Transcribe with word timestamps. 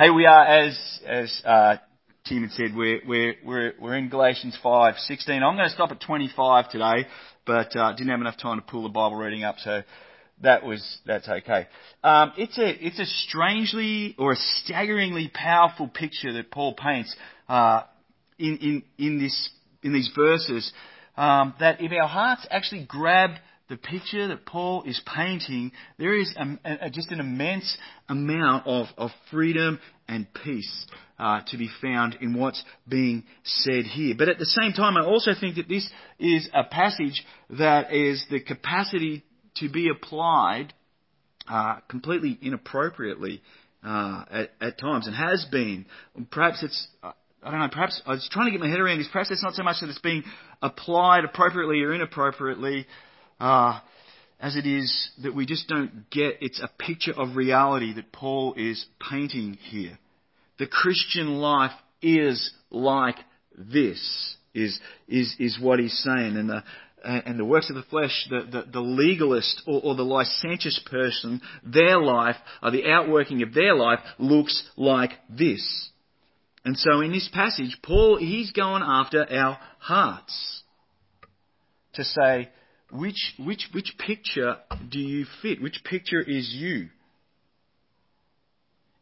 Hey, 0.00 0.10
we 0.10 0.26
are 0.26 0.44
as 0.44 1.00
as 1.08 1.42
uh, 1.44 1.74
Tim 2.24 2.42
had 2.42 2.52
said, 2.52 2.76
we're 2.76 3.00
we're 3.04 3.34
we're 3.44 3.72
we're 3.80 3.96
in 3.96 4.08
Galatians 4.08 4.56
five 4.62 4.94
sixteen. 4.96 5.42
I'm 5.42 5.56
going 5.56 5.68
to 5.68 5.74
stop 5.74 5.90
at 5.90 6.00
25 6.00 6.70
today, 6.70 7.08
but 7.44 7.74
uh, 7.74 7.94
didn't 7.94 8.10
have 8.10 8.20
enough 8.20 8.38
time 8.40 8.60
to 8.60 8.64
pull 8.64 8.84
the 8.84 8.90
Bible 8.90 9.16
reading 9.16 9.42
up, 9.42 9.56
so 9.58 9.82
that 10.40 10.64
was 10.64 10.98
that's 11.04 11.28
okay. 11.28 11.66
Um, 12.04 12.30
it's 12.36 12.56
a 12.58 12.86
it's 12.86 13.00
a 13.00 13.06
strangely 13.06 14.14
or 14.20 14.34
a 14.34 14.36
staggeringly 14.36 15.32
powerful 15.34 15.88
picture 15.88 16.32
that 16.34 16.52
Paul 16.52 16.74
paints 16.74 17.16
uh, 17.48 17.82
in 18.38 18.56
in 18.58 18.82
in 19.04 19.18
this 19.18 19.50
in 19.82 19.92
these 19.92 20.12
verses. 20.14 20.72
Um, 21.16 21.54
that 21.58 21.80
if 21.80 21.90
our 21.90 22.06
hearts 22.06 22.46
actually 22.52 22.84
grab 22.84 23.30
the 23.68 23.76
picture 23.76 24.28
that 24.28 24.46
Paul 24.46 24.84
is 24.84 25.00
painting, 25.14 25.72
there 25.98 26.14
is 26.14 26.34
a, 26.36 26.86
a, 26.86 26.90
just 26.90 27.10
an 27.10 27.20
immense 27.20 27.76
amount 28.08 28.66
of, 28.66 28.86
of 28.96 29.10
freedom 29.30 29.78
and 30.08 30.26
peace 30.42 30.86
uh, 31.18 31.40
to 31.48 31.58
be 31.58 31.68
found 31.82 32.16
in 32.20 32.34
what's 32.34 32.62
being 32.88 33.24
said 33.44 33.84
here. 33.84 34.14
But 34.16 34.28
at 34.28 34.38
the 34.38 34.46
same 34.46 34.72
time, 34.72 34.96
I 34.96 35.04
also 35.04 35.32
think 35.38 35.56
that 35.56 35.68
this 35.68 35.88
is 36.18 36.48
a 36.54 36.64
passage 36.64 37.24
that 37.50 37.92
is 37.92 38.24
the 38.30 38.40
capacity 38.40 39.24
to 39.56 39.68
be 39.68 39.90
applied 39.90 40.72
uh, 41.48 41.76
completely 41.88 42.38
inappropriately 42.40 43.42
uh, 43.84 44.24
at, 44.30 44.50
at, 44.60 44.78
times, 44.78 45.06
and 45.06 45.16
has 45.16 45.46
been. 45.50 45.86
Perhaps 46.30 46.62
it's. 46.62 46.88
Uh, 47.02 47.12
I 47.40 47.52
don't 47.52 47.60
know, 47.60 47.68
perhaps 47.70 48.02
I 48.04 48.10
was 48.10 48.28
trying 48.32 48.46
to 48.46 48.50
get 48.50 48.60
my 48.60 48.68
head 48.68 48.80
around 48.80 48.98
this. 48.98 49.08
Perhaps 49.12 49.30
it's 49.30 49.44
not 49.44 49.54
so 49.54 49.62
much 49.62 49.76
that 49.80 49.88
it's 49.88 50.00
being 50.00 50.24
applied 50.60 51.24
appropriately 51.24 51.80
or 51.82 51.94
inappropriately, 51.94 52.84
uh, 53.40 53.80
as 54.40 54.56
it 54.56 54.66
is 54.66 55.10
that 55.22 55.34
we 55.34 55.46
just 55.46 55.68
don't 55.68 56.10
get. 56.10 56.36
It's 56.40 56.60
a 56.60 56.70
picture 56.78 57.12
of 57.16 57.36
reality 57.36 57.94
that 57.94 58.12
Paul 58.12 58.54
is 58.56 58.84
painting 59.10 59.54
here. 59.54 59.98
The 60.58 60.66
Christian 60.66 61.36
life 61.36 61.72
is 62.02 62.52
like 62.70 63.16
this, 63.56 64.36
is, 64.54 64.78
is, 65.08 65.34
is 65.38 65.58
what 65.60 65.78
he's 65.78 65.98
saying. 66.04 66.36
And 66.36 66.50
the, 66.50 66.62
and 67.04 67.38
the 67.38 67.44
works 67.44 67.70
of 67.70 67.76
the 67.76 67.82
flesh, 67.82 68.26
the, 68.28 68.40
the, 68.50 68.70
the 68.72 68.80
legalist 68.80 69.62
or, 69.66 69.80
or, 69.82 69.94
the 69.94 70.02
licentious 70.02 70.80
person, 70.90 71.40
their 71.64 71.98
life, 71.98 72.36
or 72.62 72.70
the 72.70 72.86
outworking 72.86 73.42
of 73.42 73.54
their 73.54 73.74
life, 73.74 74.00
looks 74.18 74.68
like 74.76 75.12
this. 75.30 75.90
And 76.64 76.76
so 76.76 77.00
in 77.00 77.12
this 77.12 77.30
passage, 77.32 77.78
Paul, 77.82 78.18
he's 78.18 78.52
going 78.52 78.82
after 78.84 79.24
our 79.32 79.58
hearts 79.78 80.62
to 81.94 82.04
say, 82.04 82.48
which, 82.90 83.34
which, 83.38 83.68
which 83.72 83.94
picture 83.98 84.56
do 84.90 84.98
you 84.98 85.26
fit? 85.42 85.60
Which 85.60 85.82
picture 85.84 86.20
is 86.20 86.54
you? 86.54 86.88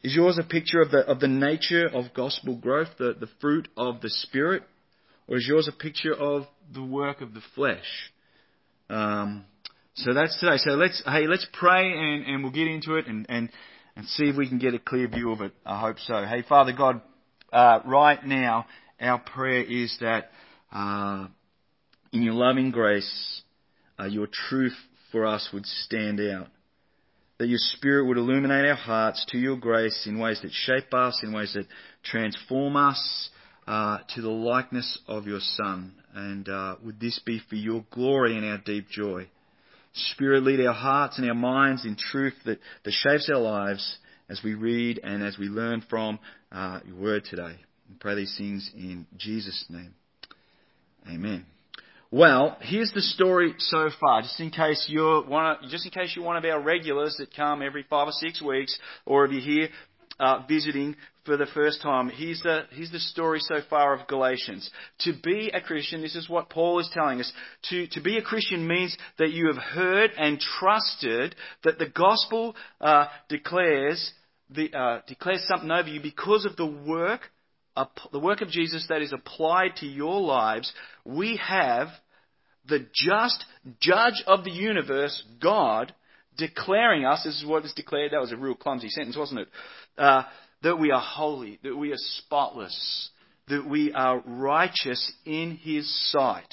Is 0.03 0.15
yours 0.15 0.39
a 0.39 0.47
picture 0.47 0.81
of 0.81 0.91
the, 0.91 0.98
of 0.98 1.20
the 1.20 1.28
nature 1.28 1.87
of 1.87 2.15
gospel 2.15 2.56
growth, 2.56 2.89
the, 2.98 3.15
the 3.19 3.28
fruit 3.41 3.69
of 3.77 4.01
the 4.01 4.11
Spirit? 4.11 4.62
Or 5.28 5.37
is 5.37 5.47
yours 5.48 5.69
a 5.69 5.73
picture 5.73 6.15
of 6.15 6.45
the 6.73 6.83
work 6.83 7.20
of 7.20 7.34
the 7.34 7.41
flesh? 7.55 8.12
Um, 8.89 9.45
so 9.95 10.15
that's 10.15 10.39
today. 10.39 10.59
So 10.59 10.73
let's, 10.73 11.03
hey, 11.05 11.27
let's 11.27 11.47
pray 11.53 11.93
and, 11.93 12.25
and 12.27 12.43
we'll 12.43 12.53
get 12.53 12.69
into 12.69 12.95
it 12.97 13.06
and, 13.06 13.27
and, 13.28 13.50
and 13.97 14.06
see 14.06 14.25
if 14.25 14.37
we 14.37 14.48
can 14.48 14.59
get 14.59 14.75
a 14.75 14.78
clear 14.78 15.09
view 15.09 15.33
of 15.33 15.41
it. 15.41 15.53
I 15.65 15.81
hope 15.81 15.98
so. 16.00 16.25
Hey, 16.25 16.43
Father 16.48 16.73
God, 16.73 17.00
uh, 17.53 17.81
right 17.84 18.25
now, 18.25 18.67
our 19.00 19.19
prayer 19.19 19.62
is 19.62 19.97
that 20.00 20.31
uh, 20.73 21.27
in 22.12 22.23
your 22.23 22.34
loving 22.34 22.71
grace, 22.71 23.43
uh, 23.99 24.05
your 24.05 24.29
truth 24.49 24.77
for 25.13 25.27
us 25.27 25.49
would 25.53 25.67
stand 25.67 26.21
out. 26.21 26.49
That 27.39 27.49
your 27.49 27.59
Spirit 27.59 28.07
would 28.07 28.17
illuminate 28.17 28.67
our 28.67 28.77
hearts 28.77 29.27
to 29.31 29.39
your 29.39 29.57
grace 29.57 30.07
in 30.07 30.19
ways 30.19 30.41
that 30.43 30.53
shape 30.53 30.93
us, 30.95 31.21
in 31.23 31.33
ways 31.33 31.53
that 31.55 31.67
transform 32.03 32.77
us 32.77 33.31
uh, 33.67 33.99
to 34.15 34.23
the 34.23 34.31
likeness 34.31 34.99
of 35.07 35.27
your 35.27 35.41
Son. 35.41 35.93
And 36.15 36.49
uh, 36.49 36.77
would 36.83 36.99
this 36.99 37.21
be 37.27 37.41
for 37.49 37.57
your 37.57 37.85
glory 37.91 38.37
and 38.37 38.47
our 38.47 38.59
deep 38.59 38.89
joy? 38.89 39.29
Spirit, 39.93 40.45
lead 40.45 40.65
our 40.67 40.75
hearts 40.75 41.19
and 41.19 41.29
our 41.29 41.35
minds 41.35 41.85
in 41.85 41.97
truth 41.97 42.35
that, 42.45 42.59
that 42.85 42.93
shapes 42.93 43.31
our 43.33 43.41
lives 43.41 43.99
as 44.29 44.41
we 44.43 44.55
read 44.55 45.01
and 45.03 45.23
as 45.23 45.39
we 45.39 45.47
learn 45.47 45.83
from 45.89 46.19
uh, 46.53 46.81
your 46.87 46.97
word 46.97 47.25
today. 47.25 47.56
We 47.89 47.97
pray 48.01 48.17
these 48.17 48.35
things 48.37 48.71
in 48.75 49.06
Jesus' 49.17 49.65
name. 49.69 49.95
Amen. 51.09 51.47
Well, 52.12 52.56
here's 52.61 52.93
the 52.93 53.03
story 53.03 53.55
so 53.59 53.91
far, 54.00 54.22
just 54.22 54.39
in 54.39 54.50
case 54.50 54.87
you're 54.89 55.27
one 55.27 55.44
of, 55.44 55.69
just 55.69 55.87
in 55.87 55.91
case 55.91 56.12
you're 56.15 56.25
one 56.25 56.37
of 56.37 56.44
our 56.44 56.61
regulars 56.61 57.17
that 57.19 57.34
come 57.34 57.62
every 57.62 57.84
five 57.91 58.06
or 58.06 58.12
six 58.12 58.41
weeks, 58.41 58.78
or 59.05 59.25
if 59.25 59.33
you're 59.33 59.41
here 59.41 59.69
uh, 60.21 60.44
visiting 60.49 60.94
for 61.25 61.37
the 61.37 61.47
first 61.47 61.83
time, 61.83 62.09
here's 62.09 62.41
the, 62.43 62.62
here's 62.71 62.93
the 62.93 63.00
story 63.00 63.41
so 63.41 63.56
far 63.69 63.93
of 63.93 64.06
Galatians. 64.06 64.71
To 65.00 65.15
be 65.21 65.50
a 65.53 65.61
Christian, 65.61 66.00
this 66.00 66.15
is 66.15 66.28
what 66.28 66.49
Paul 66.49 66.78
is 66.78 66.89
telling 66.94 67.19
us. 67.19 67.33
To, 67.71 67.89
to 67.89 68.00
be 68.00 68.19
a 68.19 68.23
Christian 68.23 68.69
means 68.69 68.97
that 69.19 69.33
you 69.33 69.49
have 69.49 69.61
heard 69.61 70.12
and 70.17 70.38
trusted 70.38 71.34
that 71.65 71.81
the 71.81 71.88
gospel 71.88 72.55
uh, 72.81 73.06
declares, 73.28 74.12
the, 74.49 74.73
uh, 74.73 75.00
declares 75.09 75.44
something 75.49 75.73
over 75.73 75.88
you 75.88 76.00
because 76.00 76.44
of 76.44 76.55
the 76.55 76.67
work 76.67 77.23
the 78.12 78.19
work 78.19 78.41
of 78.41 78.48
Jesus 78.48 78.87
that 78.88 79.03
is 79.03 79.12
applied 79.12 79.76
to 79.76 79.87
your 79.87 80.20
lives, 80.20 80.72
we 81.04 81.41
have 81.47 81.88
the 82.69 82.87
just 82.94 83.44
judge 83.81 84.22
of 84.26 84.44
the 84.44 84.50
universe, 84.50 85.22
God, 85.41 85.94
declaring 86.37 87.04
us, 87.04 87.22
this 87.25 87.41
is 87.41 87.47
what 87.47 87.64
is 87.64 87.72
declared, 87.75 88.12
that 88.12 88.20
was 88.20 88.32
a 88.32 88.37
real 88.37 88.54
clumsy 88.54 88.88
sentence, 88.88 89.16
wasn't 89.16 89.41
it? 89.41 89.48
Uh, 89.97 90.22
that 90.62 90.76
we 90.76 90.91
are 90.91 91.00
holy, 91.00 91.59
that 91.62 91.76
we 91.76 91.92
are 91.92 91.98
spotless, 91.98 93.10
that 93.48 93.69
we 93.69 93.93
are 93.93 94.22
righteous 94.26 95.12
in 95.25 95.56
His 95.56 96.10
sight. 96.10 96.53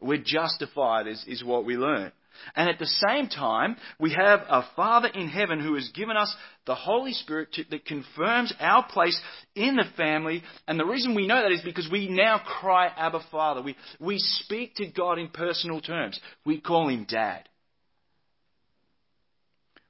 We're 0.00 0.22
justified, 0.24 1.06
is, 1.06 1.24
is 1.26 1.42
what 1.42 1.64
we 1.64 1.76
learn. 1.76 2.12
And 2.54 2.68
at 2.68 2.78
the 2.78 2.86
same 2.86 3.28
time, 3.28 3.76
we 3.98 4.12
have 4.12 4.40
a 4.48 4.66
Father 4.76 5.08
in 5.08 5.28
heaven 5.28 5.60
who 5.60 5.74
has 5.74 5.88
given 5.94 6.16
us 6.16 6.34
the 6.66 6.74
Holy 6.74 7.12
Spirit 7.12 7.52
to, 7.52 7.64
that 7.70 7.84
confirms 7.84 8.52
our 8.60 8.86
place 8.88 9.20
in 9.54 9.76
the 9.76 9.84
family. 9.96 10.42
And 10.66 10.78
the 10.78 10.86
reason 10.86 11.14
we 11.14 11.26
know 11.26 11.42
that 11.42 11.52
is 11.52 11.62
because 11.62 11.88
we 11.90 12.08
now 12.08 12.40
cry, 12.60 12.88
Abba 12.88 13.20
Father. 13.30 13.62
We, 13.62 13.76
we 14.00 14.18
speak 14.18 14.74
to 14.76 14.86
God 14.86 15.18
in 15.18 15.28
personal 15.28 15.80
terms. 15.80 16.18
We 16.44 16.60
call 16.60 16.88
Him 16.88 17.06
Dad. 17.08 17.48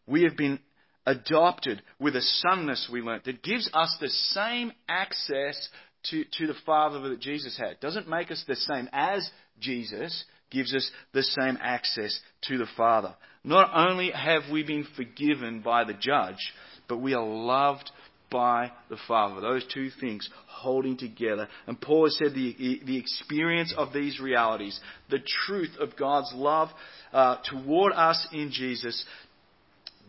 We 0.06 0.24
have 0.24 0.36
been 0.36 0.58
adopted 1.06 1.82
with 1.98 2.16
a 2.16 2.20
sonness 2.20 2.88
we 2.92 3.00
learnt 3.00 3.24
that 3.24 3.42
gives 3.42 3.68
us 3.72 3.96
the 4.00 4.08
same 4.08 4.72
access 4.88 5.68
to, 6.10 6.24
to 6.38 6.46
the 6.46 6.54
Father 6.66 7.08
that 7.08 7.20
Jesus 7.20 7.56
had. 7.58 7.80
Doesn't 7.80 8.08
make 8.08 8.30
us 8.30 8.42
the 8.46 8.56
same 8.56 8.88
as 8.92 9.28
Jesus, 9.58 10.24
gives 10.54 10.74
us 10.74 10.90
the 11.12 11.22
same 11.22 11.58
access 11.60 12.18
to 12.48 12.56
the 12.56 12.66
Father. 12.76 13.14
Not 13.42 13.70
only 13.74 14.10
have 14.10 14.42
we 14.50 14.62
been 14.62 14.86
forgiven 14.96 15.60
by 15.60 15.84
the 15.84 15.92
judge, 15.92 16.52
but 16.88 16.98
we 16.98 17.12
are 17.12 17.26
loved 17.26 17.90
by 18.30 18.72
the 18.88 18.96
Father. 19.06 19.40
Those 19.40 19.66
two 19.72 19.90
things 20.00 20.28
holding 20.46 20.96
together. 20.96 21.48
And 21.66 21.80
Paul 21.80 22.06
has 22.06 22.16
said 22.16 22.34
the, 22.34 22.80
the 22.84 22.98
experience 22.98 23.74
of 23.76 23.92
these 23.92 24.18
realities, 24.18 24.80
the 25.10 25.20
truth 25.46 25.76
of 25.78 25.96
God's 25.96 26.32
love 26.34 26.70
uh, 27.12 27.36
toward 27.48 27.92
us 27.92 28.26
in 28.32 28.50
Jesus, 28.50 29.04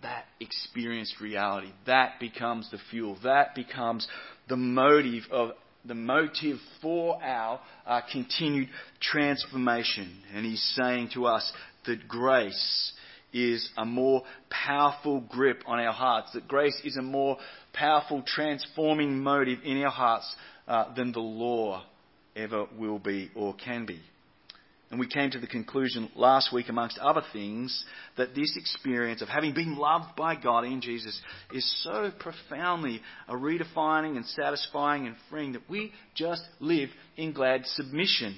that 0.02 0.26
experienced 0.40 1.20
reality, 1.20 1.72
that 1.88 2.20
becomes 2.20 2.70
the 2.72 2.80
fuel. 2.90 3.18
That 3.24 3.54
becomes 3.54 4.08
the 4.48 4.58
motive 4.58 5.24
of 5.32 5.52
the 5.88 5.96
motive 5.96 6.58
for 6.82 7.22
our 7.24 7.60
uh, 7.86 8.02
continued 8.12 8.70
transformation. 9.02 10.12
And 10.34 10.46
he's 10.46 10.64
saying 10.76 11.10
to 11.14 11.26
us 11.26 11.52
that 11.86 12.08
grace 12.08 12.94
is 13.34 13.70
a 13.78 13.86
more 13.86 14.24
powerful 14.50 15.22
grip 15.30 15.62
on 15.66 15.80
our 15.80 15.94
hearts, 15.94 16.32
that 16.34 16.48
grace 16.48 16.80
is 16.84 16.96
a 16.98 17.02
more 17.02 17.38
powerful 17.74 18.24
transforming 18.26 19.20
motive 19.20 19.60
in 19.64 19.84
our 19.84 19.92
hearts 19.92 20.34
uh, 20.68 20.94
than 20.94 21.12
the 21.12 21.20
law 21.20 21.84
ever 22.36 22.66
will 22.78 23.00
be 23.00 23.30
or 23.36 23.54
can 23.54 23.86
be. 23.86 24.00
And 24.92 25.00
we 25.00 25.08
came 25.08 25.32
to 25.32 25.40
the 25.40 25.48
conclusion 25.48 26.10
last 26.16 26.54
week, 26.54 26.70
amongst 26.70 27.00
other 27.00 27.24
things, 27.34 27.86
that 28.18 28.36
this 28.36 28.56
experience 28.56 29.22
of 29.22 29.28
having 29.28 29.54
been 29.54 29.78
loved 29.78 30.16
by 30.16 30.36
God 30.36 30.64
in 30.64 30.80
Jesus 30.80 31.20
is 31.52 31.84
so 31.84 32.12
profoundly 32.20 33.02
a 33.28 33.34
redefining 33.34 34.16
and 34.16 34.26
satisfying 34.26 35.08
and 35.08 35.16
freeing 35.30 35.54
that 35.54 35.68
we 35.70 35.92
just 36.14 36.44
live 36.60 36.90
in 37.18 37.34
glad 37.34 37.66
submission 37.66 38.38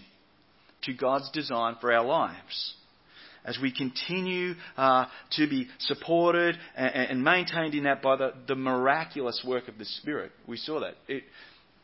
to 0.84 0.94
God's 0.94 1.30
design 1.32 1.76
for 1.82 1.92
our 1.92 2.06
lives. 2.06 2.76
As 3.44 3.58
we 3.62 3.72
continue 3.72 4.54
uh, 4.78 5.06
to 5.34 5.50
be 5.50 5.68
supported 5.80 6.56
and, 6.76 7.12
and, 7.12 7.24
maintained 7.24 7.76
in 7.76 7.84
that 7.84 8.02
by 8.02 8.18
the, 8.18 8.34
the 8.46 8.56
miraculous 8.56 9.42
work 9.48 9.70
of 9.70 9.78
the 9.78 9.86
Spirit. 9.86 10.32
We 10.48 10.58
saw 10.58 10.82
that. 10.82 10.96
It, 11.08 11.24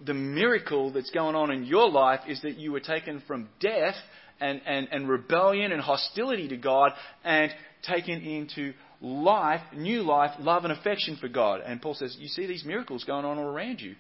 the 0.06 0.14
miracle 0.14 0.92
that's 0.92 1.12
going 1.12 1.36
on 1.36 1.52
in 1.52 1.64
your 1.64 1.90
life 1.90 2.22
is 2.28 2.42
that 2.42 2.58
you 2.58 2.74
were 2.74 2.82
taken 2.82 3.24
from 3.28 3.48
death 3.62 3.96
and, 4.44 4.62
and, 4.66 4.88
and 4.92 5.10
rebellion 5.10 5.72
and 5.72 5.82
hostility 5.82 6.48
to 6.50 6.58
God 6.58 6.92
and 7.24 7.52
taken 7.82 8.22
into 8.22 8.74
life, 9.02 9.62
new 9.76 10.02
life, 10.02 10.32
love 10.40 10.64
and 10.64 10.74
affection 10.74 11.18
for 11.20 11.28
God. 11.28 11.62
And 11.66 11.82
Paul 11.82 11.96
says, 11.96 12.16
you 12.20 12.28
see 12.28 12.46
these 12.46 12.64
miracles 12.66 13.04
going 13.04 13.26
on 13.26 13.38
all 13.38 13.46
around 13.46 13.82
you. 13.82 13.96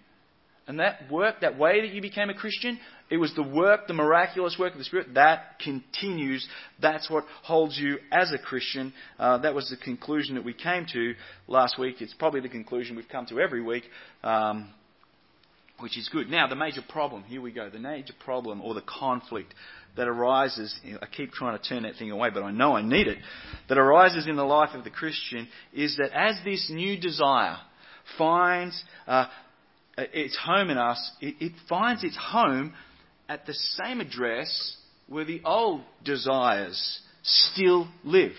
And 0.65 0.79
that 0.79 1.11
work, 1.11 1.41
that 1.41 1.57
way 1.57 1.81
that 1.81 1.93
you 1.93 2.01
became 2.01 2.29
a 2.29 2.33
Christian, 2.33 2.79
it 3.09 3.17
was 3.17 3.33
the 3.35 3.43
work, 3.43 3.87
the 3.87 3.93
miraculous 3.93 4.55
work 4.57 4.71
of 4.71 4.77
the 4.77 4.85
Spirit, 4.85 5.13
that 5.15 5.59
continues. 5.61 6.47
That's 6.81 7.09
what 7.09 7.25
holds 7.43 7.77
you 7.77 7.97
as 8.13 8.31
a 8.31 8.37
Christian. 8.37 8.93
Uh, 9.19 9.39
that 9.39 9.53
was 9.53 9.69
the 9.69 9.75
conclusion 9.83 10.35
that 10.35 10.45
we 10.45 10.53
came 10.53 10.85
to 10.93 11.15
last 11.47 11.77
week. 11.77 12.01
It's 12.01 12.13
probably 12.13 12.39
the 12.39 12.49
conclusion 12.49 12.95
we've 12.95 13.09
come 13.09 13.25
to 13.25 13.41
every 13.41 13.61
week, 13.61 13.83
um, 14.23 14.69
which 15.79 15.97
is 15.97 16.07
good. 16.07 16.29
Now, 16.29 16.47
the 16.47 16.55
major 16.55 16.81
problem, 16.87 17.23
here 17.23 17.41
we 17.41 17.51
go, 17.51 17.69
the 17.69 17.77
major 17.77 18.13
problem 18.23 18.61
or 18.61 18.73
the 18.73 18.83
conflict 18.87 19.53
that 19.95 20.07
arises, 20.07 20.73
I 21.01 21.05
keep 21.05 21.31
trying 21.31 21.57
to 21.57 21.63
turn 21.63 21.83
that 21.83 21.95
thing 21.95 22.11
away, 22.11 22.29
but 22.33 22.43
I 22.43 22.51
know 22.51 22.75
I 22.75 22.81
need 22.81 23.07
it, 23.07 23.19
that 23.69 23.77
arises 23.77 24.27
in 24.27 24.35
the 24.35 24.43
life 24.43 24.73
of 24.73 24.83
the 24.83 24.89
Christian 24.89 25.47
is 25.71 25.97
that 25.97 26.11
as 26.13 26.35
this 26.43 26.69
new 26.73 26.99
desire 26.99 27.57
finds 28.17 28.83
uh, 29.07 29.27
its 29.97 30.37
home 30.37 30.69
in 30.69 30.77
us, 30.77 31.11
it, 31.21 31.35
it 31.39 31.51
finds 31.69 32.03
its 32.03 32.17
home 32.17 32.73
at 33.29 33.45
the 33.45 33.53
same 33.53 34.01
address 34.01 34.77
where 35.07 35.25
the 35.25 35.41
old 35.45 35.81
desires 36.03 36.99
still 37.21 37.87
live. 38.03 38.33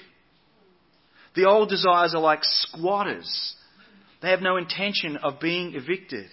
The 1.37 1.47
old 1.47 1.69
desires 1.69 2.15
are 2.15 2.21
like 2.21 2.41
squatters. 2.43 3.55
They 4.23 4.31
have 4.31 4.41
no 4.41 4.57
intention 4.57 5.17
of 5.19 5.41
being 5.41 5.75
evicted 5.75 6.27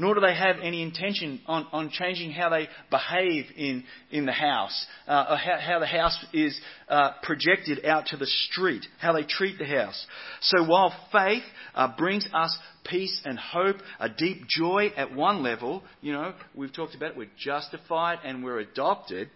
nor 0.00 0.14
do 0.14 0.20
they 0.20 0.34
have 0.34 0.56
any 0.62 0.82
intention 0.82 1.40
on, 1.46 1.66
on 1.72 1.90
changing 1.90 2.30
how 2.30 2.48
they 2.48 2.68
behave 2.90 3.44
in, 3.54 3.84
in 4.10 4.24
the 4.24 4.32
house, 4.32 4.86
uh, 5.06 5.26
or 5.30 5.36
how, 5.36 5.58
how, 5.60 5.78
the 5.78 5.86
house 5.86 6.24
is 6.32 6.58
uh, 6.88 7.10
projected 7.22 7.84
out 7.84 8.06
to 8.06 8.16
the 8.16 8.26
street, 8.26 8.86
how 8.98 9.12
they 9.12 9.24
treat 9.24 9.58
the 9.58 9.66
house. 9.66 10.06
So 10.40 10.64
while 10.64 10.94
faith 11.12 11.42
uh, 11.74 11.94
brings 11.98 12.26
us 12.32 12.56
peace 12.84 13.20
and 13.26 13.38
hope, 13.38 13.76
a 13.98 14.08
deep 14.08 14.46
joy 14.48 14.90
at 14.96 15.14
one 15.14 15.42
level, 15.42 15.82
you 16.00 16.14
know, 16.14 16.32
we've 16.54 16.72
talked 16.72 16.94
about 16.94 17.10
it, 17.10 17.16
we're 17.18 17.28
justified 17.38 18.20
and 18.24 18.42
we're 18.42 18.60
adopted. 18.60 19.28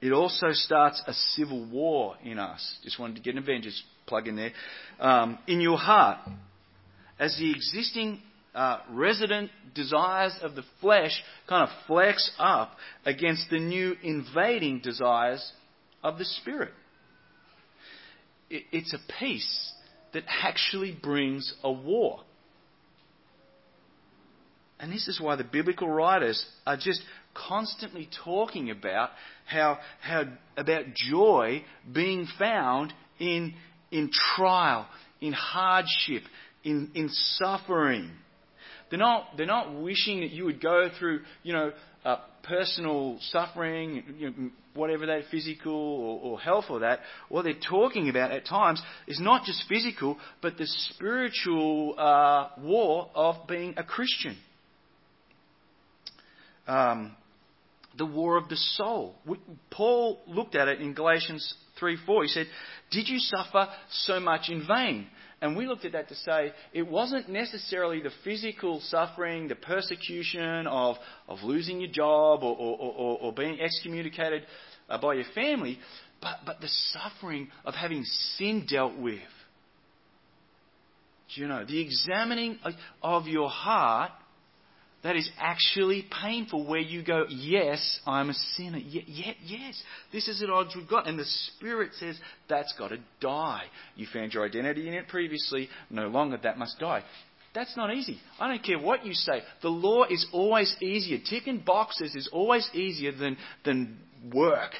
It 0.00 0.10
also 0.12 0.48
starts 0.50 1.00
a 1.06 1.12
civil 1.12 1.64
war 1.70 2.16
in 2.24 2.40
us. 2.40 2.78
Just 2.82 2.98
wanted 2.98 3.14
to 3.14 3.22
get 3.22 3.34
an 3.34 3.42
Avengers 3.42 3.80
plug 4.06 4.26
in 4.26 4.34
there. 4.34 4.52
Um, 4.98 5.38
in 5.46 5.60
your 5.60 5.78
heart, 5.78 6.18
as 7.20 7.36
the 7.38 7.50
existing 7.50 8.22
uh, 8.58 8.80
resident 8.90 9.52
desires 9.72 10.36
of 10.42 10.56
the 10.56 10.64
flesh 10.80 11.22
kind 11.48 11.62
of 11.62 11.68
flex 11.86 12.28
up 12.40 12.72
against 13.06 13.48
the 13.50 13.58
new 13.60 13.94
invading 14.02 14.80
desires 14.80 15.52
of 16.02 16.18
the 16.18 16.24
Spirit. 16.24 16.72
It, 18.50 18.64
it's 18.72 18.92
a 18.92 18.98
peace 19.20 19.72
that 20.12 20.24
actually 20.42 20.98
brings 21.00 21.54
a 21.62 21.70
war. 21.70 22.20
And 24.80 24.90
this 24.90 25.06
is 25.06 25.20
why 25.20 25.36
the 25.36 25.44
biblical 25.44 25.88
writers 25.88 26.44
are 26.66 26.76
just 26.76 27.02
constantly 27.34 28.08
talking 28.24 28.72
about 28.72 29.10
how, 29.46 29.78
how 30.00 30.24
about 30.56 30.82
joy 30.94 31.62
being 31.92 32.26
found 32.40 32.92
in, 33.20 33.54
in 33.92 34.10
trial, 34.34 34.88
in 35.20 35.32
hardship, 35.32 36.24
in, 36.64 36.90
in 36.96 37.08
suffering. 37.08 38.10
They're 38.90 38.98
not, 38.98 39.36
they're 39.36 39.46
not 39.46 39.74
wishing 39.74 40.20
that 40.20 40.30
you 40.30 40.44
would 40.44 40.62
go 40.62 40.88
through, 40.98 41.20
you 41.42 41.52
know, 41.52 41.72
uh, 42.04 42.16
personal 42.42 43.18
suffering, 43.20 44.02
you 44.18 44.30
know, 44.30 44.50
whatever 44.74 45.06
that, 45.06 45.24
physical 45.30 45.72
or, 45.72 46.32
or 46.32 46.40
health 46.40 46.66
or 46.70 46.80
that. 46.80 47.00
What 47.28 47.42
they're 47.42 47.54
talking 47.54 48.08
about 48.08 48.30
at 48.30 48.46
times 48.46 48.80
is 49.06 49.20
not 49.20 49.44
just 49.44 49.64
physical, 49.68 50.16
but 50.40 50.56
the 50.56 50.66
spiritual 50.66 51.94
uh, 51.98 52.48
war 52.60 53.10
of 53.14 53.46
being 53.46 53.74
a 53.76 53.84
Christian. 53.84 54.36
Um, 56.66 57.16
the 57.96 58.06
war 58.06 58.36
of 58.36 58.48
the 58.48 58.56
soul. 58.56 59.16
Paul 59.70 60.20
looked 60.26 60.54
at 60.54 60.68
it 60.68 60.80
in 60.80 60.94
Galatians 60.94 61.54
3 61.78 61.98
4. 62.06 62.22
He 62.22 62.28
said, 62.28 62.46
Did 62.90 63.08
you 63.08 63.18
suffer 63.18 63.68
so 63.90 64.20
much 64.20 64.48
in 64.48 64.66
vain? 64.66 65.08
And 65.40 65.56
we 65.56 65.66
looked 65.66 65.84
at 65.84 65.92
that 65.92 66.08
to 66.08 66.14
say 66.16 66.52
it 66.72 66.86
wasn't 66.88 67.28
necessarily 67.28 68.00
the 68.00 68.10
physical 68.24 68.80
suffering, 68.80 69.46
the 69.46 69.54
persecution 69.54 70.66
of, 70.66 70.96
of 71.28 71.38
losing 71.42 71.80
your 71.80 71.90
job 71.90 72.42
or, 72.42 72.56
or, 72.56 72.76
or, 72.78 73.18
or 73.20 73.32
being 73.32 73.60
excommunicated 73.60 74.44
uh, 74.88 74.98
by 75.00 75.14
your 75.14 75.24
family, 75.34 75.78
but, 76.20 76.38
but 76.44 76.60
the 76.60 76.68
suffering 76.92 77.48
of 77.64 77.74
having 77.74 78.04
sin 78.36 78.66
dealt 78.68 78.96
with. 78.98 79.20
Do 81.34 81.42
you 81.42 81.46
know? 81.46 81.64
The 81.64 81.80
examining 81.80 82.58
of 83.02 83.26
your 83.26 83.48
heart 83.48 84.12
that 85.04 85.14
is 85.14 85.30
actually 85.38 86.06
painful 86.22 86.66
where 86.66 86.80
you 86.80 87.04
go, 87.04 87.24
yes, 87.28 88.00
I'm 88.04 88.30
a 88.30 88.34
sinner. 88.56 88.78
Yet, 88.78 89.08
yet, 89.08 89.36
yes, 89.44 89.80
this 90.12 90.26
is 90.26 90.42
at 90.42 90.50
odds 90.50 90.74
with 90.74 90.90
God. 90.90 91.06
And 91.06 91.18
the 91.18 91.24
Spirit 91.24 91.92
says 91.98 92.18
that's 92.48 92.74
got 92.76 92.88
to 92.88 92.98
die. 93.20 93.62
You 93.94 94.06
found 94.12 94.34
your 94.34 94.44
identity 94.44 94.88
in 94.88 94.94
it 94.94 95.06
previously, 95.06 95.68
no 95.88 96.08
longer 96.08 96.38
that 96.42 96.58
must 96.58 96.80
die. 96.80 97.04
That's 97.54 97.76
not 97.76 97.94
easy. 97.94 98.18
I 98.40 98.48
don't 98.48 98.62
care 98.62 98.78
what 98.78 99.06
you 99.06 99.14
say. 99.14 99.42
The 99.62 99.68
law 99.68 100.04
is 100.04 100.26
always 100.32 100.74
easier. 100.82 101.18
Ticking 101.18 101.62
boxes 101.64 102.14
is 102.14 102.28
always 102.32 102.68
easier 102.74 103.12
than, 103.12 103.36
than 103.64 103.98
work 104.32 104.72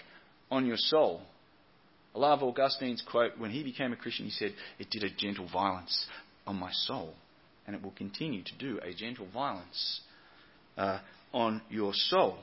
on 0.51 0.67
your 0.67 0.77
soul. 0.77 1.23
I 2.15 2.19
love 2.19 2.43
Augustine's 2.43 3.03
quote. 3.09 3.39
When 3.39 3.51
he 3.51 3.63
became 3.63 3.93
a 3.93 3.97
Christian, 3.97 4.27
he 4.27 4.33
said, 4.33 4.53
It 4.81 4.91
did 4.91 5.05
a 5.05 5.11
gentle 5.11 5.49
violence 5.53 6.07
on 6.47 6.57
my 6.57 6.73
soul, 6.73 7.15
and 7.67 7.77
it 7.77 7.83
will 7.83 7.93
continue 7.93 8.43
to 8.43 8.59
do 8.59 8.81
a 8.83 8.93
gentle 8.93 9.27
violence 9.33 10.01
uh, 10.79 11.01
on 11.33 11.61
your 11.69 11.93
soul. 11.93 12.39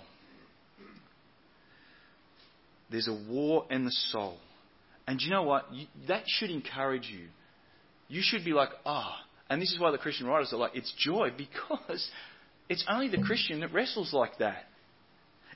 There's 2.91 3.07
a 3.07 3.31
war 3.31 3.65
in 3.71 3.85
the 3.85 3.91
soul. 4.11 4.37
And 5.07 5.19
you 5.21 5.31
know 5.31 5.43
what? 5.43 5.73
You, 5.73 5.87
that 6.07 6.23
should 6.27 6.49
encourage 6.51 7.09
you. 7.11 7.27
You 8.07 8.21
should 8.23 8.45
be 8.45 8.53
like, 8.53 8.69
ah. 8.85 9.15
Oh. 9.17 9.21
And 9.49 9.61
this 9.61 9.71
is 9.71 9.79
why 9.79 9.91
the 9.91 9.97
Christian 9.97 10.27
writers 10.27 10.53
are 10.53 10.57
like, 10.57 10.75
it's 10.75 10.93
joy 10.97 11.29
because 11.37 12.09
it's 12.69 12.85
only 12.89 13.09
the 13.09 13.21
Christian 13.23 13.59
that 13.61 13.73
wrestles 13.73 14.13
like 14.13 14.37
that. 14.39 14.65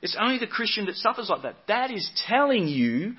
It's 0.02 0.16
only 0.18 0.38
the 0.38 0.46
Christian 0.46 0.86
that 0.86 0.94
suffers 0.96 1.28
like 1.28 1.42
that. 1.42 1.56
That 1.68 1.90
is 1.90 2.08
telling 2.26 2.66
you 2.66 3.14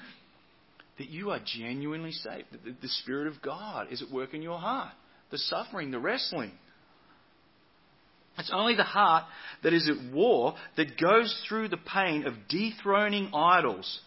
that 0.98 1.10
you 1.10 1.32
are 1.32 1.40
genuinely 1.46 2.12
saved. 2.12 2.48
That 2.52 2.82
the 2.82 2.88
Spirit 2.88 3.28
of 3.28 3.42
God 3.42 3.88
is 3.92 4.02
at 4.02 4.10
work 4.12 4.34
in 4.34 4.42
your 4.42 4.58
heart. 4.58 4.94
The 5.30 5.38
suffering, 5.38 5.92
the 5.92 6.00
wrestling. 6.00 6.52
It's 8.38 8.52
only 8.54 8.76
the 8.76 8.84
heart 8.84 9.26
that 9.64 9.74
is 9.74 9.90
at 9.90 10.14
war 10.14 10.56
that 10.78 11.00
goes 11.00 11.44
through 11.48 11.70
the 11.70 11.78
pain 11.78 12.26
of 12.26 12.34
dethroning 12.50 13.32
idols, 13.34 14.00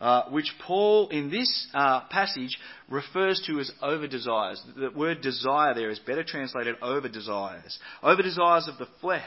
uh, 0.00 0.24
which 0.30 0.52
Paul 0.66 1.08
in 1.10 1.30
this 1.30 1.68
uh, 1.74 2.02
passage 2.10 2.58
refers 2.88 3.42
to 3.46 3.60
as 3.60 3.70
over 3.82 4.06
desires. 4.06 4.62
The 4.76 4.90
word 4.90 5.20
desire 5.20 5.74
there 5.74 5.90
is 5.90 5.98
better 6.00 6.24
translated 6.24 6.76
over 6.82 7.08
desires. 7.08 7.78
Over 8.02 8.22
desires 8.22 8.68
of 8.68 8.78
the 8.78 8.88
flesh. 9.00 9.22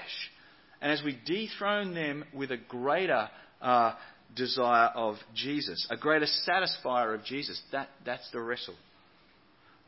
And 0.82 0.92
as 0.92 1.02
we 1.04 1.18
dethrone 1.26 1.94
them 1.94 2.26
with 2.34 2.52
a 2.52 2.58
greater 2.58 3.30
uh, 3.62 3.94
desire 4.36 4.90
of 4.94 5.16
Jesus, 5.34 5.88
a 5.90 5.98
greater 5.98 6.28
satisfier 6.48 7.16
of 7.16 7.24
Jesus, 7.24 7.62
that, 7.72 7.90
that's 8.06 8.30
the 8.32 8.42
wrestle. 8.42 8.76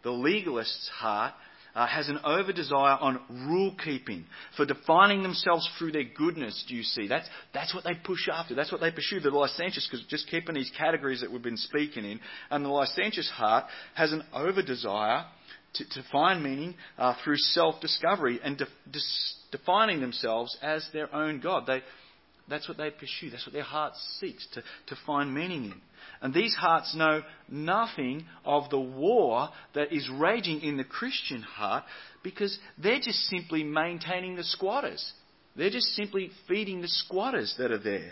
The 0.03 0.11
legalist's 0.11 0.89
heart 0.89 1.33
uh, 1.75 1.87
has 1.87 2.09
an 2.09 2.19
over 2.23 2.51
desire 2.51 2.97
on 2.99 3.19
rule 3.47 3.75
keeping, 3.83 4.25
for 4.57 4.65
defining 4.65 5.23
themselves 5.23 5.67
through 5.77 5.91
their 5.91 6.03
goodness, 6.03 6.65
do 6.67 6.75
you 6.75 6.83
see? 6.83 7.07
That's, 7.07 7.27
that's 7.53 7.73
what 7.73 7.83
they 7.83 7.93
push 8.03 8.27
after. 8.31 8.55
That's 8.55 8.71
what 8.71 8.81
they 8.81 8.91
pursue. 8.91 9.19
The 9.19 9.29
licentious, 9.29 9.87
because 9.89 10.05
just 10.07 10.27
keeping 10.29 10.55
these 10.55 10.71
categories 10.77 11.21
that 11.21 11.31
we've 11.31 11.41
been 11.41 11.57
speaking 11.57 12.05
in, 12.05 12.19
and 12.49 12.65
the 12.65 12.69
licentious 12.69 13.29
heart 13.29 13.65
has 13.95 14.11
an 14.11 14.23
over 14.33 14.61
desire 14.61 15.25
to, 15.75 15.89
to 15.89 16.03
find 16.11 16.43
meaning 16.43 16.75
uh, 16.97 17.13
through 17.23 17.37
self 17.37 17.79
discovery 17.81 18.39
and 18.43 18.57
de- 18.57 18.67
de- 18.91 18.99
defining 19.51 20.01
themselves 20.01 20.57
as 20.61 20.87
their 20.93 21.13
own 21.13 21.39
God. 21.39 21.65
They, 21.67 21.81
that's 22.49 22.67
what 22.67 22.77
they 22.77 22.89
pursue. 22.89 23.29
That's 23.29 23.45
what 23.45 23.53
their 23.53 23.63
heart 23.63 23.93
seeks 24.19 24.47
to, 24.53 24.61
to 24.61 24.99
find 25.05 25.33
meaning 25.33 25.65
in. 25.65 25.81
And 26.21 26.33
these 26.33 26.55
hearts 26.55 26.93
know 26.95 27.23
nothing 27.47 28.25
of 28.43 28.69
the 28.69 28.79
war 28.79 29.49
that 29.73 29.93
is 29.93 30.09
raging 30.09 30.61
in 30.61 30.75
the 30.75 30.83
Christian 30.83 31.41
heart 31.41 31.85
because 32.23 32.57
they're 32.77 32.99
just 32.99 33.19
simply 33.27 33.63
maintaining 33.63 34.35
the 34.35 34.43
squatters. 34.43 35.13
They're 35.55 35.69
just 35.69 35.87
simply 35.95 36.31
feeding 36.47 36.81
the 36.81 36.87
squatters 36.89 37.55
that 37.57 37.71
are 37.71 37.79
there. 37.79 38.11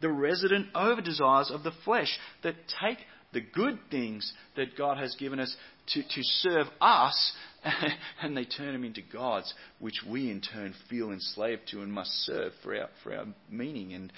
The 0.00 0.10
resident 0.10 0.68
over 0.74 1.00
desires 1.00 1.50
of 1.50 1.62
the 1.62 1.72
flesh 1.84 2.18
that 2.42 2.54
take 2.80 2.98
the 3.32 3.40
good 3.40 3.78
things 3.90 4.32
that 4.56 4.76
God 4.76 4.96
has 4.96 5.14
given 5.16 5.40
us 5.40 5.54
to, 5.88 6.02
to 6.02 6.22
serve 6.22 6.66
us 6.80 7.32
and 8.22 8.36
they 8.36 8.44
turn 8.44 8.72
them 8.72 8.84
into 8.84 9.02
gods, 9.12 9.52
which 9.78 10.00
we 10.08 10.30
in 10.30 10.40
turn 10.40 10.74
feel 10.88 11.10
enslaved 11.10 11.62
to 11.70 11.82
and 11.82 11.92
must 11.92 12.10
serve 12.24 12.52
for 12.62 12.76
our, 12.76 12.88
for 13.02 13.14
our 13.14 13.26
meaning 13.50 13.92
and 13.92 14.12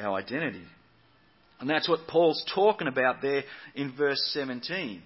our 0.00 0.16
identity. 0.16 0.62
And 1.60 1.70
that's 1.70 1.88
what 1.88 2.06
Paul's 2.06 2.44
talking 2.54 2.86
about 2.86 3.22
there 3.22 3.44
in 3.74 3.94
verse 3.96 4.20
17. 4.34 5.02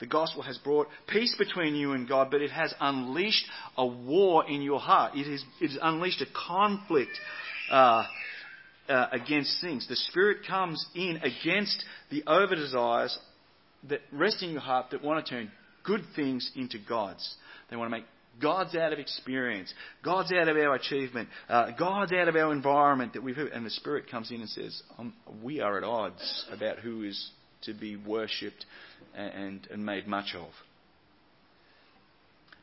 The 0.00 0.06
gospel 0.06 0.42
has 0.42 0.58
brought 0.58 0.88
peace 1.08 1.34
between 1.38 1.74
you 1.74 1.92
and 1.92 2.08
God, 2.08 2.28
but 2.30 2.42
it 2.42 2.50
has 2.50 2.74
unleashed 2.80 3.46
a 3.76 3.86
war 3.86 4.48
in 4.48 4.60
your 4.62 4.80
heart. 4.80 5.16
It 5.16 5.30
has, 5.30 5.44
it 5.60 5.68
has 5.70 5.78
unleashed 5.80 6.20
a 6.20 6.26
conflict 6.46 7.12
uh, 7.70 8.04
uh, 8.88 9.06
against 9.12 9.60
things. 9.60 9.88
The 9.88 9.96
Spirit 9.96 10.38
comes 10.46 10.84
in 10.94 11.20
against 11.22 11.84
the 12.10 12.24
over 12.26 12.54
desires 12.54 13.18
that 13.88 14.00
rest 14.12 14.42
in 14.42 14.50
your 14.50 14.60
heart 14.60 14.90
that 14.90 15.02
want 15.02 15.24
to 15.24 15.30
turn 15.30 15.50
good 15.84 16.02
things 16.16 16.50
into 16.56 16.78
gods. 16.78 17.36
They 17.70 17.76
want 17.76 17.90
to 17.90 17.96
make 17.96 18.06
gods 18.40 18.74
out 18.74 18.92
of 18.92 18.98
experience. 18.98 19.72
gods 20.04 20.32
out 20.32 20.48
of 20.48 20.56
our 20.56 20.74
achievement. 20.74 21.28
Uh, 21.48 21.70
gods 21.72 22.12
out 22.12 22.28
of 22.28 22.36
our 22.36 22.52
environment 22.52 23.14
that 23.14 23.22
we've 23.22 23.36
And 23.36 23.64
the 23.64 23.70
Spirit 23.70 24.10
comes 24.10 24.30
in 24.30 24.40
and 24.40 24.48
says, 24.48 24.82
um, 24.98 25.14
We 25.42 25.60
are 25.60 25.78
at 25.78 25.84
odds 25.84 26.46
about 26.50 26.78
who 26.78 27.02
is 27.04 27.30
to 27.62 27.74
be 27.74 27.96
worshipped 27.96 28.66
and, 29.14 29.66
and 29.70 29.84
made 29.84 30.06
much 30.06 30.34
of. 30.36 30.48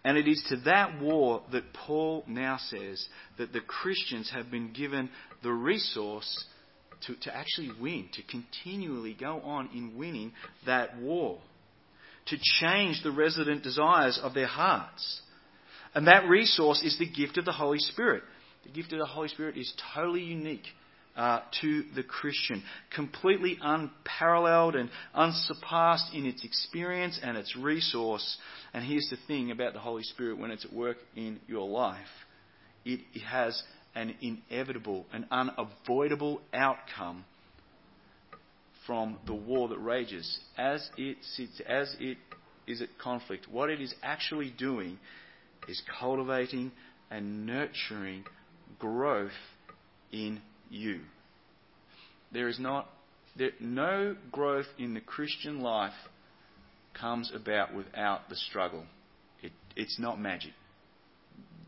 And 0.03 0.17
it 0.17 0.27
is 0.27 0.43
to 0.49 0.57
that 0.65 0.99
war 0.99 1.43
that 1.51 1.73
Paul 1.73 2.23
now 2.27 2.57
says 2.57 3.07
that 3.37 3.53
the 3.53 3.61
Christians 3.61 4.31
have 4.33 4.49
been 4.49 4.73
given 4.73 5.09
the 5.43 5.51
resource 5.51 6.45
to, 7.05 7.15
to 7.15 7.35
actually 7.35 7.71
win, 7.79 8.09
to 8.13 8.23
continually 8.23 9.15
go 9.19 9.41
on 9.41 9.69
in 9.73 9.97
winning 9.97 10.33
that 10.65 10.97
war, 10.97 11.39
to 12.27 12.37
change 12.59 13.01
the 13.03 13.11
resident 13.11 13.63
desires 13.63 14.19
of 14.21 14.33
their 14.33 14.47
hearts. 14.47 15.21
And 15.93 16.07
that 16.07 16.27
resource 16.27 16.81
is 16.83 16.97
the 16.97 17.09
gift 17.09 17.37
of 17.37 17.45
the 17.45 17.51
Holy 17.51 17.79
Spirit. 17.79 18.23
The 18.63 18.71
gift 18.71 18.93
of 18.93 18.99
the 18.99 19.05
Holy 19.05 19.27
Spirit 19.27 19.57
is 19.57 19.73
totally 19.93 20.21
unique 20.21 20.65
uh, 21.15 21.41
to 21.61 21.83
the 21.95 22.03
Christian, 22.03 22.63
completely 22.95 23.57
unparalleled 23.61 24.75
and 24.75 24.89
unsurpassed 25.13 26.13
in 26.13 26.25
its 26.25 26.45
experience 26.45 27.19
and 27.21 27.37
its 27.37 27.55
resource. 27.57 28.37
And 28.73 28.85
here's 28.85 29.09
the 29.09 29.17
thing 29.27 29.51
about 29.51 29.73
the 29.73 29.79
Holy 29.79 30.03
Spirit 30.03 30.37
when 30.37 30.51
it's 30.51 30.63
at 30.65 30.73
work 30.73 30.97
in 31.15 31.39
your 31.47 31.67
life 31.67 32.07
it 32.83 33.01
has 33.23 33.61
an 33.93 34.15
inevitable, 34.21 35.05
an 35.13 35.27
unavoidable 35.29 36.41
outcome 36.53 37.25
from 38.87 39.19
the 39.27 39.33
war 39.33 39.67
that 39.67 39.77
rages. 39.77 40.39
As 40.57 40.89
it 40.97 41.17
sits, 41.21 41.61
as 41.67 41.95
it 41.99 42.17
is 42.65 42.81
at 42.81 42.89
conflict, 42.97 43.47
what 43.49 43.69
it 43.69 43.81
is 43.81 43.93
actually 44.01 44.53
doing 44.57 44.97
is 45.67 45.81
cultivating 45.99 46.71
and 47.09 47.45
nurturing 47.45 48.23
growth 48.79 49.31
in 50.11 50.41
you. 50.69 51.01
There 52.31 52.47
is 52.47 52.59
not 52.59 52.87
there, 53.35 53.51
no 53.59 54.15
growth 54.31 54.65
in 54.77 54.93
the 54.93 55.01
Christian 55.01 55.61
life 55.61 55.93
comes 56.99 57.31
about 57.33 57.73
without 57.73 58.29
the 58.29 58.35
struggle. 58.35 58.85
It, 59.41 59.51
it's 59.75 59.99
not 59.99 60.19
magic. 60.19 60.51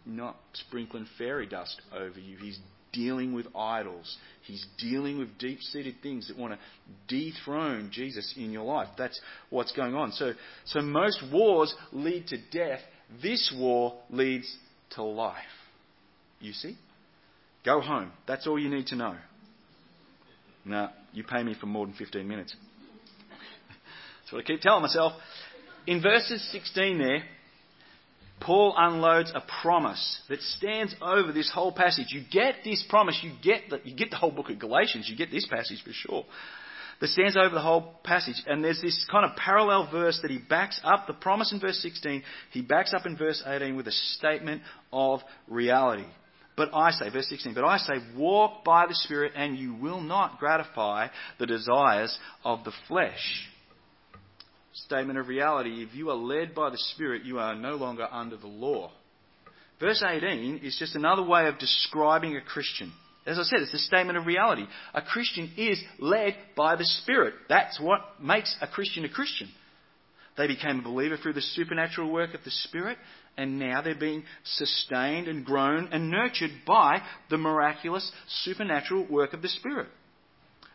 Not 0.05 0.35
sprinkling 0.53 1.07
fairy 1.17 1.47
dust 1.47 1.81
over 1.93 2.19
you. 2.19 2.37
He's 2.37 2.59
dealing 2.91 3.33
with 3.33 3.47
idols. 3.55 4.17
He's 4.43 4.65
dealing 4.77 5.17
with 5.17 5.37
deep 5.37 5.59
seated 5.61 5.95
things 6.03 6.27
that 6.27 6.37
want 6.37 6.53
to 6.53 6.59
dethrone 7.07 7.89
Jesus 7.91 8.33
in 8.37 8.51
your 8.51 8.63
life. 8.63 8.89
That's 8.97 9.19
what's 9.49 9.71
going 9.71 9.95
on. 9.95 10.11
So, 10.11 10.33
so 10.65 10.81
most 10.81 11.23
wars 11.31 11.73
lead 11.91 12.27
to 12.27 12.37
death. 12.51 12.81
This 13.21 13.53
war 13.57 13.95
leads 14.09 14.53
to 14.91 15.03
life. 15.03 15.35
You 16.39 16.53
see? 16.53 16.77
Go 17.65 17.79
home. 17.79 18.11
That's 18.27 18.47
all 18.47 18.59
you 18.59 18.69
need 18.69 18.87
to 18.87 18.95
know. 18.95 19.15
Now, 20.65 20.91
you 21.13 21.23
pay 21.23 21.43
me 21.43 21.55
for 21.59 21.65
more 21.65 21.85
than 21.85 21.95
15 21.95 22.27
minutes. 22.27 22.55
That's 24.21 24.31
what 24.33 24.43
I 24.43 24.43
keep 24.43 24.61
telling 24.61 24.81
myself. 24.81 25.13
In 25.85 26.01
verses 26.01 26.45
16 26.51 26.97
there, 26.97 27.23
Paul 28.39 28.73
unloads 28.77 29.31
a 29.33 29.41
promise 29.61 30.19
that 30.29 30.41
stands 30.41 30.95
over 31.01 31.31
this 31.31 31.49
whole 31.53 31.71
passage. 31.71 32.07
You 32.09 32.23
get 32.29 32.55
this 32.63 32.83
promise, 32.89 33.19
you 33.23 33.31
get 33.41 33.69
the, 33.69 33.79
you 33.83 33.95
get 33.95 34.09
the 34.09 34.17
whole 34.17 34.31
book 34.31 34.49
of 34.49 34.59
Galatians, 34.59 35.07
you 35.09 35.15
get 35.15 35.31
this 35.31 35.47
passage 35.47 35.81
for 35.83 35.91
sure. 35.93 36.25
That 37.03 37.09
stands 37.09 37.35
over 37.35 37.53
the 37.53 37.59
whole 37.59 37.95
passage. 38.05 38.41
And 38.47 38.63
there's 38.63 38.79
this 38.81 39.05
kind 39.11 39.29
of 39.29 39.35
parallel 39.35 39.89
verse 39.91 40.17
that 40.21 40.31
he 40.31 40.37
backs 40.37 40.79
up 40.85 41.05
the 41.05 41.13
promise 41.13 41.51
in 41.51 41.59
verse 41.59 41.81
16, 41.81 42.23
he 42.51 42.61
backs 42.61 42.93
up 42.93 43.05
in 43.05 43.17
verse 43.17 43.43
18 43.45 43.75
with 43.75 43.89
a 43.89 43.91
statement 43.91 44.61
of 44.93 45.19
reality. 45.49 46.05
But 46.55 46.73
I 46.73 46.91
say, 46.91 47.09
verse 47.09 47.27
16, 47.27 47.55
but 47.55 47.65
I 47.65 47.75
say, 47.75 47.95
walk 48.15 48.63
by 48.63 48.85
the 48.87 48.95
Spirit 48.95 49.33
and 49.35 49.57
you 49.57 49.73
will 49.73 49.99
not 49.99 50.39
gratify 50.39 51.09
the 51.39 51.45
desires 51.45 52.17
of 52.45 52.63
the 52.63 52.71
flesh. 52.87 53.49
Statement 54.71 55.19
of 55.19 55.27
reality 55.27 55.83
if 55.83 55.93
you 55.93 56.09
are 56.09 56.15
led 56.15 56.55
by 56.55 56.69
the 56.69 56.77
Spirit, 56.77 57.25
you 57.25 57.37
are 57.37 57.53
no 57.53 57.75
longer 57.75 58.07
under 58.09 58.37
the 58.37 58.47
law. 58.47 58.91
Verse 59.77 60.01
18 60.07 60.61
is 60.63 60.77
just 60.79 60.95
another 60.95 61.23
way 61.23 61.47
of 61.47 61.59
describing 61.59 62.37
a 62.37 62.41
Christian. 62.41 62.93
As 63.25 63.39
I 63.39 63.43
said, 63.43 63.59
it's 63.59 63.73
a 63.73 63.79
statement 63.79 64.17
of 64.17 64.25
reality. 64.25 64.65
A 64.93 65.01
Christian 65.01 65.51
is 65.55 65.81
led 65.99 66.35
by 66.57 66.75
the 66.75 66.85
Spirit. 66.85 67.35
That's 67.47 67.79
what 67.79 68.01
makes 68.21 68.55
a 68.61 68.67
Christian 68.67 69.05
a 69.05 69.09
Christian. 69.09 69.49
They 70.37 70.47
became 70.47 70.79
a 70.79 70.83
believer 70.83 71.15
through 71.15 71.33
the 71.33 71.41
supernatural 71.41 72.11
work 72.11 72.33
of 72.33 72.43
the 72.43 72.51
Spirit, 72.51 72.97
and 73.37 73.59
now 73.59 73.81
they're 73.81 73.95
being 73.95 74.23
sustained 74.43 75.27
and 75.27 75.45
grown 75.45 75.89
and 75.91 76.09
nurtured 76.09 76.51
by 76.65 77.01
the 77.29 77.37
miraculous 77.37 78.11
supernatural 78.43 79.07
work 79.09 79.33
of 79.33 79.41
the 79.41 79.49
Spirit. 79.49 79.87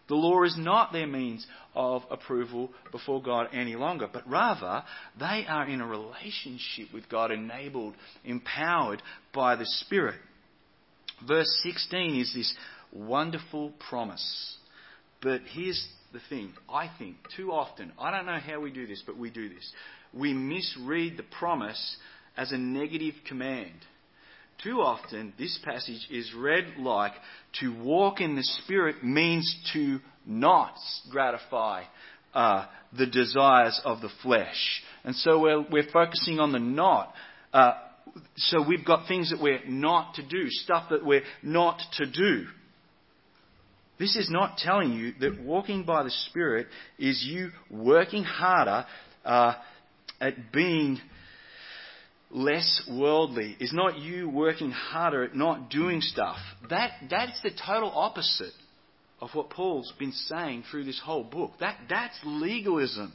The 0.08 0.14
law 0.14 0.42
is 0.44 0.56
not 0.56 0.92
their 0.92 1.06
means 1.06 1.46
of 1.74 2.02
approval 2.10 2.70
before 2.92 3.22
God 3.22 3.48
any 3.52 3.76
longer, 3.76 4.08
but 4.10 4.28
rather 4.28 4.82
they 5.18 5.44
are 5.46 5.68
in 5.68 5.82
a 5.82 5.86
relationship 5.86 6.94
with 6.94 7.08
God, 7.10 7.30
enabled, 7.30 7.94
empowered 8.24 9.02
by 9.34 9.54
the 9.56 9.66
Spirit. 9.66 10.18
Verse 11.26 11.60
16 11.62 12.20
is 12.20 12.32
this 12.34 12.54
wonderful 12.92 13.72
promise. 13.88 14.56
But 15.20 15.42
here's 15.52 15.86
the 16.12 16.20
thing. 16.28 16.52
I 16.72 16.90
think 16.98 17.16
too 17.36 17.52
often, 17.52 17.92
I 17.98 18.10
don't 18.10 18.26
know 18.26 18.38
how 18.38 18.60
we 18.60 18.70
do 18.70 18.86
this, 18.86 19.02
but 19.04 19.16
we 19.16 19.30
do 19.30 19.48
this. 19.48 19.72
We 20.14 20.32
misread 20.32 21.16
the 21.16 21.24
promise 21.38 21.96
as 22.36 22.52
a 22.52 22.58
negative 22.58 23.14
command. 23.26 23.74
Too 24.62 24.80
often, 24.80 25.34
this 25.38 25.58
passage 25.64 26.06
is 26.10 26.32
read 26.36 26.64
like 26.78 27.12
to 27.60 27.68
walk 27.82 28.20
in 28.20 28.34
the 28.34 28.42
Spirit 28.42 29.04
means 29.04 29.56
to 29.72 30.00
not 30.26 30.74
gratify 31.10 31.84
uh, 32.34 32.66
the 32.96 33.06
desires 33.06 33.80
of 33.84 34.00
the 34.00 34.10
flesh. 34.22 34.82
And 35.04 35.14
so 35.14 35.40
we're, 35.40 35.64
we're 35.70 35.90
focusing 35.92 36.40
on 36.40 36.52
the 36.52 36.58
not. 36.58 37.12
Uh, 37.52 37.72
so 38.36 38.64
we've 38.66 38.84
got 38.84 39.08
things 39.08 39.30
that 39.30 39.40
we're 39.40 39.64
not 39.66 40.14
to 40.14 40.22
do, 40.22 40.48
stuff 40.48 40.90
that 40.90 41.04
we're 41.04 41.24
not 41.42 41.80
to 41.94 42.06
do. 42.10 42.46
This 43.98 44.16
is 44.16 44.30
not 44.30 44.58
telling 44.58 44.92
you 44.92 45.12
that 45.20 45.42
walking 45.42 45.84
by 45.84 46.04
the 46.04 46.10
Spirit 46.10 46.68
is 46.98 47.24
you 47.26 47.50
working 47.70 48.22
harder 48.22 48.86
uh, 49.24 49.54
at 50.20 50.52
being 50.52 51.00
less 52.30 52.88
worldly, 52.90 53.56
is 53.58 53.72
not 53.72 53.98
you 53.98 54.28
working 54.28 54.70
harder 54.70 55.24
at 55.24 55.34
not 55.34 55.70
doing 55.70 56.00
stuff. 56.00 56.36
That, 56.70 56.92
that's 57.10 57.40
the 57.42 57.50
total 57.50 57.90
opposite 57.92 58.52
of 59.20 59.30
what 59.32 59.50
Paul's 59.50 59.92
been 59.98 60.12
saying 60.12 60.64
through 60.70 60.84
this 60.84 61.00
whole 61.02 61.24
book. 61.24 61.52
That, 61.60 61.78
that's 61.88 62.18
legalism. 62.24 63.12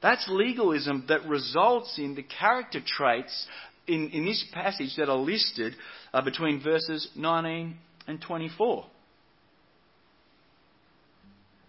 That's 0.00 0.26
legalism 0.28 1.04
that 1.08 1.26
results 1.26 1.98
in 1.98 2.14
the 2.14 2.22
character 2.22 2.80
traits 2.84 3.46
in, 3.86 4.10
in 4.10 4.24
this 4.24 4.44
passage 4.52 4.94
that 4.96 5.08
are 5.08 5.16
listed 5.16 5.74
uh, 6.12 6.22
between 6.22 6.62
verses 6.62 7.08
19 7.16 7.76
and 8.06 8.20
24. 8.20 8.86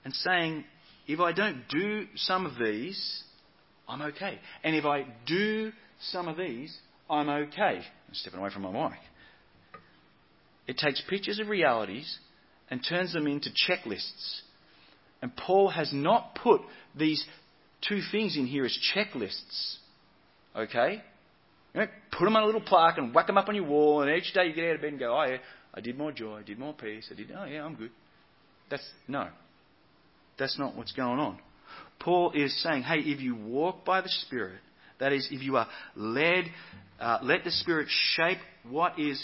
And 0.05 0.13
saying, 0.13 0.65
if 1.07 1.19
I 1.19 1.31
don't 1.31 1.63
do 1.69 2.07
some 2.15 2.45
of 2.45 2.53
these, 2.63 3.23
I'm 3.87 4.01
okay. 4.01 4.39
And 4.63 4.75
if 4.75 4.85
I 4.85 5.05
do 5.25 5.71
some 6.11 6.27
of 6.27 6.37
these, 6.37 6.75
I'm 7.09 7.29
okay. 7.29 7.81
I'm 8.07 8.13
stepping 8.13 8.39
away 8.39 8.49
from 8.51 8.63
my 8.63 8.71
mic. 8.71 8.99
It 10.67 10.77
takes 10.77 11.01
pictures 11.09 11.39
of 11.39 11.47
realities 11.47 12.17
and 12.69 12.85
turns 12.87 13.13
them 13.13 13.27
into 13.27 13.49
checklists. 13.67 14.41
And 15.21 15.35
Paul 15.35 15.69
has 15.69 15.91
not 15.93 16.35
put 16.35 16.61
these 16.97 17.23
two 17.87 18.01
things 18.11 18.37
in 18.37 18.45
here 18.45 18.65
as 18.65 18.77
checklists. 18.95 19.77
Okay? 20.55 21.01
You 21.73 21.81
know, 21.81 21.87
put 22.11 22.25
them 22.25 22.35
on 22.35 22.43
a 22.43 22.45
little 22.45 22.61
plaque 22.61 22.97
and 22.97 23.13
whack 23.13 23.27
them 23.27 23.37
up 23.37 23.49
on 23.49 23.55
your 23.55 23.65
wall, 23.65 24.01
and 24.01 24.11
each 24.15 24.33
day 24.33 24.47
you 24.47 24.53
get 24.53 24.65
out 24.69 24.75
of 24.75 24.81
bed 24.81 24.91
and 24.91 24.99
go, 24.99 25.17
oh 25.17 25.23
yeah, 25.23 25.37
I 25.73 25.81
did 25.81 25.97
more 25.97 26.11
joy, 26.11 26.37
I 26.37 26.43
did 26.43 26.59
more 26.59 26.73
peace, 26.73 27.09
I 27.11 27.15
did, 27.15 27.31
oh 27.35 27.45
yeah, 27.45 27.63
I'm 27.63 27.75
good. 27.75 27.91
That's, 28.69 28.87
no. 29.07 29.27
That's 30.37 30.57
not 30.59 30.75
what's 30.75 30.91
going 30.91 31.19
on. 31.19 31.39
Paul 31.99 32.31
is 32.35 32.61
saying, 32.61 32.83
hey, 32.83 32.99
if 32.99 33.21
you 33.21 33.35
walk 33.35 33.85
by 33.85 34.01
the 34.01 34.09
Spirit, 34.09 34.59
that 34.99 35.13
is, 35.13 35.27
if 35.31 35.41
you 35.41 35.57
are 35.57 35.67
led, 35.95 36.45
uh, 36.99 37.19
let 37.23 37.43
the 37.43 37.51
Spirit 37.51 37.87
shape 37.89 38.37
what 38.69 38.99
is 38.99 39.23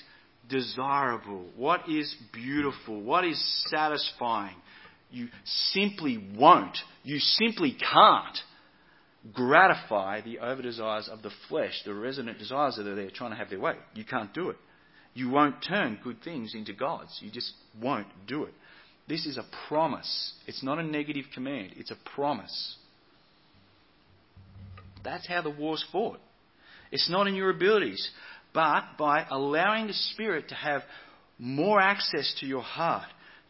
desirable, 0.50 1.46
what 1.56 1.88
is 1.88 2.16
beautiful, 2.34 3.02
what 3.02 3.26
is 3.26 3.64
satisfying. 3.70 4.56
you 5.12 5.28
simply 5.46 6.24
won't, 6.36 6.78
you 7.04 7.20
simply 7.20 7.74
can't 7.74 8.38
gratify 9.34 10.22
the 10.22 10.40
over 10.40 10.62
desires 10.62 11.10
of 11.12 11.22
the 11.22 11.32
flesh, 11.48 11.82
the 11.86 11.94
resident 11.94 12.40
desires 12.40 12.78
that 12.78 12.88
are 12.88 12.96
there 12.96 13.10
trying 13.10 13.32
to 13.32 13.38
have 13.38 13.50
their 13.50 13.60
way. 13.60 13.76
You 13.94 14.06
can't 14.06 14.34
do 14.34 14.50
it. 14.50 14.58
You 15.14 15.30
won't 15.30 15.56
turn 15.68 16.00
good 16.04 16.22
things 16.24 16.54
into 16.56 16.74
gods. 16.74 17.20
You 17.22 17.32
just 17.32 17.52
won't 17.82 18.08
do 18.28 18.44
it. 18.44 18.54
This 19.08 19.26
is 19.26 19.38
a 19.38 19.46
promise. 19.68 20.34
It's 20.46 20.64
not 20.64 20.78
a 20.80 20.84
negative 20.84 21.26
command, 21.34 21.74
it's 21.76 21.92
a 21.92 21.98
promise. 22.16 22.78
That's 25.04 25.28
how 25.28 25.42
the 25.42 25.50
war's 25.50 25.84
fought. 25.92 26.20
It's 26.92 27.10
not 27.10 27.28
in 27.28 27.36
your 27.36 27.50
abilities, 27.50 28.10
but 28.54 28.84
by 28.98 29.26
allowing 29.30 29.88
the 29.88 29.94
Spirit 29.94 30.50
to 30.50 30.56
have 30.56 30.82
more 31.38 31.80
access 31.80 32.36
to 32.40 32.46
your 32.46 32.62
heart, 32.62 33.08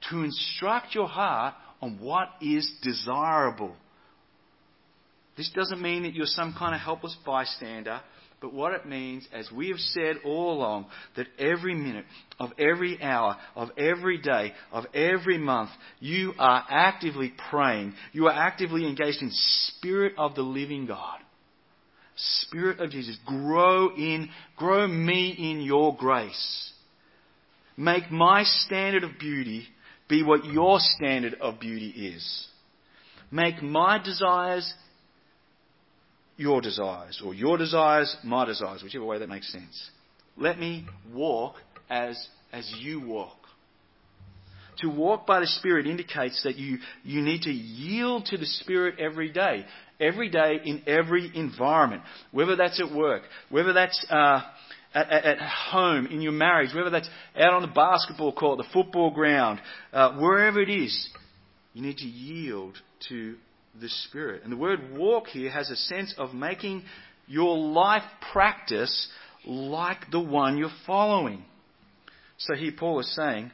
to 0.10 0.24
instruct 0.24 0.94
your 0.94 1.08
heart 1.08 1.56
on 1.82 2.00
what 2.00 2.30
is 2.42 2.70
desirable. 2.82 3.76
This 5.40 5.52
doesn't 5.56 5.82
mean 5.82 6.04
that 6.04 6.14
you're 6.14 6.26
some 6.26 6.54
kind 6.54 6.76
of 6.76 6.82
helpless 6.82 7.16
bystander, 7.26 8.02
but 8.42 8.54
what 8.54 8.74
it 8.74 8.86
means, 8.86 9.26
as 9.32 9.50
we 9.50 9.70
have 9.70 9.80
said 9.80 10.18
all 10.26 10.52
along, 10.52 10.88
that 11.16 11.28
every 11.40 11.74
minute 11.74 12.04
of 12.42 12.50
every 12.60 13.02
hour 13.02 13.38
of 13.56 13.70
every 13.78 14.18
day 14.18 14.52
of 14.74 14.84
every 14.94 15.38
month, 15.38 15.70
you 16.02 16.34
are 16.38 16.66
actively 16.70 17.32
praying. 17.50 17.94
You 18.12 18.28
are 18.28 18.34
actively 18.34 18.86
engaged 18.86 19.22
in 19.22 19.32
Spirit 19.32 20.16
of 20.18 20.36
the 20.36 20.42
living 20.42 20.88
God. 20.88 21.20
Spirit 22.18 22.82
of 22.82 22.90
Jesus, 22.90 23.18
grow 23.26 23.96
in, 23.96 24.28
grow 24.58 24.90
me 24.90 25.30
in 25.40 25.62
your 25.62 25.96
grace. 25.96 26.74
Make 27.78 28.12
my 28.12 28.44
standard 28.44 29.06
of 29.06 29.12
beauty 29.18 29.68
be 30.10 30.22
what 30.22 30.44
your 30.44 30.80
standard 30.82 31.36
of 31.36 31.62
beauty 31.62 32.14
is. 32.14 32.48
Make 33.32 33.64
my 33.64 34.04
desires 34.04 34.74
your 36.40 36.62
desires, 36.62 37.22
or 37.24 37.34
your 37.34 37.58
desires 37.58 38.16
my 38.24 38.46
desires, 38.46 38.82
whichever 38.82 39.04
way 39.04 39.20
that 39.20 39.28
makes 39.28 39.52
sense. 39.52 39.92
Let 40.38 40.58
me 40.58 40.88
walk 41.14 41.56
as, 41.90 42.18
as 42.54 42.72
you 42.80 43.02
walk. 43.02 43.36
To 44.78 44.88
walk 44.88 45.28
by 45.28 45.42
the 45.42 45.48
Spirit 45.48 45.86
indicates 45.86 46.42
that 46.44 46.56
you, 46.56 46.78
you 47.04 47.22
need 47.22 47.42
to 47.42 47.52
yield 47.52 48.28
to 48.28 48.38
the 48.38 48.46
Spirit 48.46 49.00
every 49.00 49.30
day. 49.30 49.66
Every 50.00 50.30
day 50.30 50.62
in 50.64 50.84
every 50.88 51.30
environment. 51.36 52.04
Whether 52.32 52.56
that's 52.56 52.80
at 52.80 52.96
work, 52.96 53.24
whether 53.50 53.74
that's 53.74 54.06
uh, 54.10 54.40
at, 54.94 55.10
at, 55.10 55.26
at, 55.26 55.40
home, 55.42 56.06
in 56.06 56.22
your 56.22 56.32
marriage, 56.32 56.74
whether 56.74 56.90
that's 56.90 57.10
out 57.38 57.54
on 57.54 57.64
the 57.64 57.68
basketball 57.68 58.32
court, 58.32 58.60
the 58.60 58.72
football 58.72 59.12
ground, 59.12 59.60
uh, 59.92 60.14
wherever 60.14 60.62
it 60.62 60.70
is, 60.70 61.10
you 61.74 61.82
need 61.82 61.98
to 61.98 62.08
yield 62.08 62.78
to 63.10 63.36
the 63.80 63.90
Spirit. 63.90 64.44
And 64.44 64.52
the 64.52 64.58
word 64.58 64.98
walk 64.98 65.28
here 65.28 65.52
has 65.52 65.70
a 65.70 65.76
sense 65.76 66.14
of 66.18 66.34
making 66.34 66.84
your 67.28 67.58
life 67.58 68.04
practice 68.32 69.10
like 69.46 70.12
the 70.12 70.20
one 70.20 70.58
you're 70.58 70.70
following. 70.86 71.44
So 72.38 72.56
here 72.56 72.74
Paul 72.78 73.00
is 73.00 73.16
saying, 73.16 73.52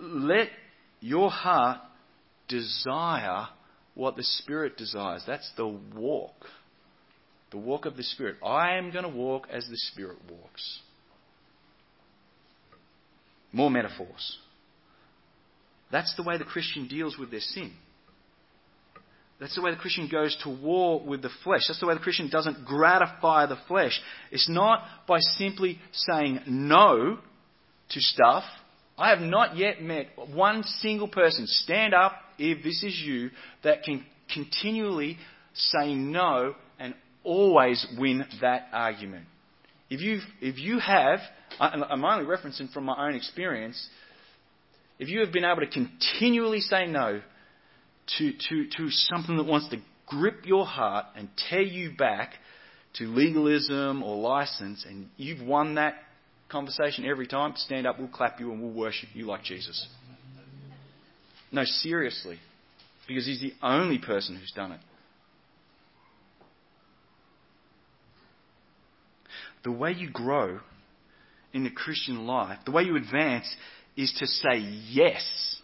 let 0.00 0.48
your 1.00 1.30
heart 1.30 1.78
desire 2.48 3.48
what 3.94 4.16
the 4.16 4.22
Spirit 4.22 4.76
desires. 4.76 5.22
That's 5.26 5.50
the 5.56 5.66
walk. 5.94 6.46
The 7.50 7.58
walk 7.58 7.84
of 7.84 7.96
the 7.96 8.02
Spirit. 8.02 8.36
I 8.44 8.76
am 8.76 8.90
going 8.90 9.04
to 9.04 9.10
walk 9.10 9.46
as 9.50 9.66
the 9.68 9.76
Spirit 9.76 10.18
walks. 10.30 10.80
More 13.52 13.70
metaphors. 13.70 14.38
That's 15.90 16.14
the 16.16 16.22
way 16.22 16.38
the 16.38 16.44
Christian 16.44 16.88
deals 16.88 17.18
with 17.18 17.30
their 17.30 17.40
sin. 17.40 17.72
That's 19.42 19.56
the 19.56 19.60
way 19.60 19.72
the 19.72 19.76
Christian 19.76 20.06
goes 20.06 20.36
to 20.44 20.50
war 20.50 21.04
with 21.04 21.20
the 21.20 21.30
flesh. 21.42 21.62
That's 21.66 21.80
the 21.80 21.86
way 21.88 21.94
the 21.94 22.00
Christian 22.00 22.30
doesn't 22.30 22.64
gratify 22.64 23.46
the 23.46 23.58
flesh. 23.66 24.00
It's 24.30 24.48
not 24.48 24.84
by 25.08 25.18
simply 25.18 25.80
saying 25.90 26.42
no 26.46 27.18
to 27.90 28.00
stuff. 28.00 28.44
I 28.96 29.10
have 29.10 29.18
not 29.18 29.56
yet 29.56 29.82
met 29.82 30.10
one 30.32 30.62
single 30.62 31.08
person, 31.08 31.48
stand 31.48 31.92
up 31.92 32.12
if 32.38 32.62
this 32.62 32.84
is 32.84 32.96
you, 33.04 33.30
that 33.64 33.82
can 33.82 34.06
continually 34.32 35.18
say 35.54 35.92
no 35.92 36.54
and 36.78 36.94
always 37.24 37.84
win 37.98 38.24
that 38.42 38.68
argument. 38.72 39.26
If, 39.90 40.02
you 40.02 40.20
if 40.40 40.56
you 40.60 40.78
have, 40.78 41.18
I'm 41.58 42.04
only 42.04 42.26
referencing 42.26 42.72
from 42.72 42.84
my 42.84 43.08
own 43.08 43.16
experience, 43.16 43.88
if 45.00 45.08
you 45.08 45.18
have 45.18 45.32
been 45.32 45.44
able 45.44 45.62
to 45.62 45.66
continually 45.66 46.60
say 46.60 46.86
no 46.86 47.22
to, 48.18 48.32
to, 48.48 48.66
to 48.76 48.90
something 48.90 49.36
that 49.36 49.44
wants 49.44 49.68
to 49.70 49.78
grip 50.06 50.44
your 50.44 50.66
heart 50.66 51.06
and 51.16 51.28
tear 51.48 51.62
you 51.62 51.92
back 51.96 52.34
to 52.94 53.04
legalism 53.04 54.02
or 54.02 54.18
license, 54.18 54.84
and 54.86 55.08
you've 55.16 55.40
won 55.40 55.76
that 55.76 55.94
conversation 56.50 57.06
every 57.06 57.26
time, 57.26 57.54
stand 57.56 57.86
up, 57.86 57.98
we'll 57.98 58.08
clap 58.08 58.38
you, 58.38 58.52
and 58.52 58.60
we'll 58.60 58.72
worship 58.72 59.08
you 59.14 59.26
like 59.26 59.42
Jesus. 59.42 59.86
No, 61.50 61.64
seriously. 61.64 62.38
Because 63.08 63.26
he's 63.26 63.40
the 63.40 63.54
only 63.62 63.98
person 63.98 64.36
who's 64.36 64.52
done 64.52 64.72
it. 64.72 64.80
The 69.64 69.72
way 69.72 69.92
you 69.92 70.10
grow 70.10 70.60
in 71.52 71.64
the 71.64 71.70
Christian 71.70 72.26
life, 72.26 72.58
the 72.64 72.72
way 72.72 72.82
you 72.82 72.96
advance, 72.96 73.46
is 73.96 74.12
to 74.18 74.26
say 74.26 74.58
yes 74.58 75.60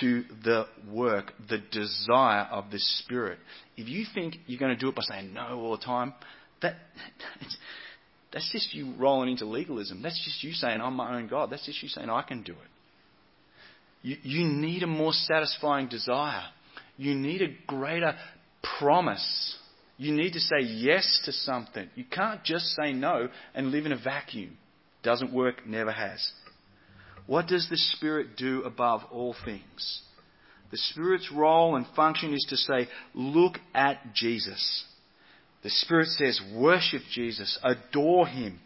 to 0.00 0.24
the 0.44 0.66
work, 0.90 1.32
the 1.48 1.58
desire 1.58 2.46
of 2.50 2.70
the 2.70 2.78
Spirit. 2.78 3.38
If 3.76 3.88
you 3.88 4.04
think 4.14 4.36
you're 4.46 4.60
going 4.60 4.74
to 4.74 4.80
do 4.80 4.88
it 4.88 4.94
by 4.94 5.02
saying 5.02 5.32
no 5.32 5.60
all 5.60 5.76
the 5.76 5.84
time, 5.84 6.14
that 6.62 6.74
that's 8.32 8.50
just 8.52 8.74
you 8.74 8.94
rolling 8.98 9.30
into 9.30 9.46
legalism. 9.46 10.02
That's 10.02 10.22
just 10.24 10.44
you 10.44 10.52
saying 10.52 10.80
I'm 10.80 10.94
my 10.94 11.16
own 11.16 11.28
God. 11.28 11.50
That's 11.50 11.64
just 11.64 11.82
you 11.82 11.88
saying 11.88 12.10
I 12.10 12.22
can 12.22 12.42
do 12.42 12.52
it. 12.52 12.58
You, 14.02 14.16
you 14.22 14.44
need 14.46 14.82
a 14.82 14.86
more 14.86 15.12
satisfying 15.12 15.88
desire. 15.88 16.44
You 16.96 17.14
need 17.14 17.42
a 17.42 17.56
greater 17.66 18.14
promise. 18.78 19.56
You 19.96 20.12
need 20.12 20.34
to 20.34 20.40
say 20.40 20.60
yes 20.60 21.20
to 21.24 21.32
something. 21.32 21.88
You 21.94 22.04
can't 22.04 22.44
just 22.44 22.66
say 22.80 22.92
no 22.92 23.28
and 23.54 23.70
live 23.70 23.86
in 23.86 23.92
a 23.92 23.98
vacuum. 23.98 24.56
Doesn't 25.02 25.32
work, 25.32 25.66
never 25.66 25.90
has. 25.90 26.30
What 27.28 27.46
does 27.46 27.68
the 27.68 27.76
Spirit 27.76 28.38
do 28.38 28.62
above 28.62 29.02
all 29.12 29.36
things? 29.44 30.00
The 30.70 30.78
Spirit's 30.78 31.30
role 31.30 31.76
and 31.76 31.86
function 31.94 32.32
is 32.32 32.46
to 32.48 32.56
say, 32.56 32.88
look 33.12 33.56
at 33.74 34.14
Jesus. 34.14 34.84
The 35.62 35.68
Spirit 35.68 36.08
says, 36.08 36.40
worship 36.54 37.02
Jesus, 37.12 37.58
adore 37.62 38.26
Him, 38.26 38.58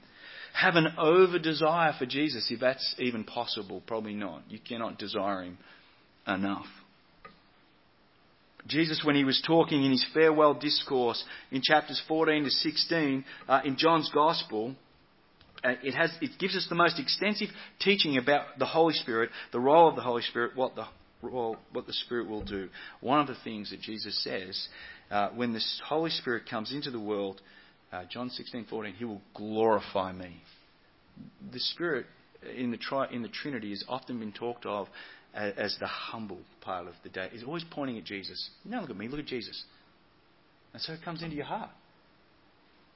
have 0.55 0.77
an 0.77 0.94
over 0.96 1.40
desire 1.40 1.92
for 1.98 2.07
Jesus, 2.07 2.53
if 2.53 2.61
that's 2.61 2.94
even 3.01 3.25
possible. 3.25 3.83
Probably 3.85 4.14
not. 4.14 4.42
You 4.48 4.61
cannot 4.61 4.96
desire 4.96 5.42
Him 5.42 5.59
enough. 6.29 6.66
Jesus, 8.68 9.03
when 9.05 9.16
he 9.16 9.25
was 9.25 9.42
talking 9.44 9.83
in 9.83 9.90
his 9.90 10.07
farewell 10.14 10.55
discourse 10.55 11.25
in 11.51 11.62
chapters 11.64 12.01
14 12.07 12.44
to 12.44 12.51
16 12.51 13.25
uh, 13.48 13.61
in 13.64 13.77
John's 13.77 14.09
Gospel, 14.14 14.77
uh, 15.64 15.75
it, 15.83 15.94
has, 15.94 16.11
it 16.20 16.38
gives 16.38 16.57
us 16.57 16.66
the 16.68 16.75
most 16.75 16.98
extensive 16.98 17.48
teaching 17.81 18.16
about 18.16 18.59
the 18.59 18.66
Holy 18.66 18.94
Spirit, 18.94 19.31
the 19.53 19.61
role 19.61 19.88
of 19.88 19.96
the 19.96 20.03
Holy 20.03 20.22
Spirit, 20.22 20.57
what 20.57 20.75
the, 20.75 20.85
what 21.22 21.87
the 21.87 21.92
Spirit 21.92 22.29
will 22.29 22.44
do. 22.44 22.68
One 23.01 23.20
of 23.20 23.27
the 23.27 23.37
things 23.44 23.70
that 23.70 23.81
Jesus 23.81 24.22
says, 24.25 24.68
uh, 25.11 25.31
when 25.31 25.53
the 25.53 25.62
Holy 25.87 26.11
Spirit 26.11 26.44
comes 26.51 26.72
into 26.72 26.90
the 26.90 27.01
world, 27.01 27.40
uh, 27.92 28.05
John 28.11 28.31
16:14, 28.31 28.94
He 28.94 29.05
will 29.05 29.22
glorify 29.35 30.12
me. 30.12 30.42
The 31.53 31.61
Spirit 31.61 32.07
in 32.57 32.70
the, 32.70 32.77
tri- 32.77 33.11
in 33.12 33.22
the 33.22 33.29
Trinity 33.29 33.70
has 33.70 33.85
often 33.88 34.18
been 34.18 34.33
talked 34.33 34.66
of 34.66 34.88
as, 35.35 35.53
as 35.57 35.77
the 35.79 35.87
humble 35.87 36.40
part 36.61 36.87
of 36.88 36.94
the 37.03 37.09
day. 37.09 37.29
It's 37.33 37.44
always 37.44 37.64
pointing 37.70 37.98
at 37.98 38.05
Jesus. 38.05 38.51
Now 38.64 38.81
look 38.81 38.90
at 38.90 38.96
me, 38.96 39.09
look 39.09 39.20
at 39.20 39.27
Jesus. 39.27 39.62
And 40.72 40.81
so 40.83 40.94
it 40.94 41.03
comes 41.05 41.22
into 41.22 41.37
your 41.37 41.44
heart. 41.44 41.70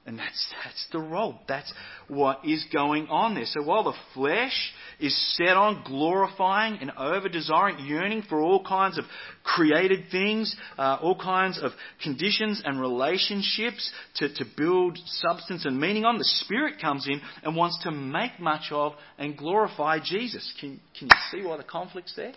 And 0.07 0.17
that's, 0.17 0.53
that's 0.63 0.87
the 0.93 0.99
role. 0.99 1.37
That's 1.49 1.71
what 2.07 2.39
is 2.45 2.65
going 2.71 3.07
on 3.07 3.35
there. 3.35 3.43
So 3.45 3.61
while 3.61 3.83
the 3.83 3.93
flesh 4.13 4.71
is 5.01 5.35
set 5.35 5.57
on 5.57 5.83
glorifying 5.85 6.77
and 6.79 6.91
over 6.91 7.27
desiring, 7.27 7.85
yearning 7.85 8.23
for 8.29 8.39
all 8.39 8.63
kinds 8.63 8.97
of 8.97 9.03
created 9.43 10.05
things, 10.09 10.55
uh, 10.77 10.99
all 11.01 11.19
kinds 11.19 11.59
of 11.61 11.73
conditions 12.01 12.61
and 12.63 12.79
relationships 12.79 13.91
to, 14.15 14.33
to 14.33 14.45
build 14.55 14.97
substance 15.07 15.65
and 15.65 15.77
meaning 15.77 16.05
on, 16.05 16.17
the 16.17 16.23
Spirit 16.23 16.75
comes 16.79 17.05
in 17.05 17.19
and 17.43 17.53
wants 17.53 17.77
to 17.83 17.91
make 17.91 18.39
much 18.39 18.71
of 18.71 18.93
and 19.17 19.37
glorify 19.37 19.99
Jesus. 20.01 20.53
Can, 20.57 20.79
can 20.97 21.09
you 21.09 21.17
see 21.31 21.45
why 21.45 21.57
the 21.57 21.63
conflict's 21.63 22.15
there? 22.15 22.33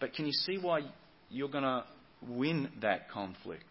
But 0.00 0.12
can 0.12 0.26
you 0.26 0.32
see 0.32 0.58
why 0.60 0.82
you're 1.30 1.48
going 1.48 1.64
to 1.64 1.84
win 2.28 2.68
that 2.82 3.10
conflict? 3.10 3.64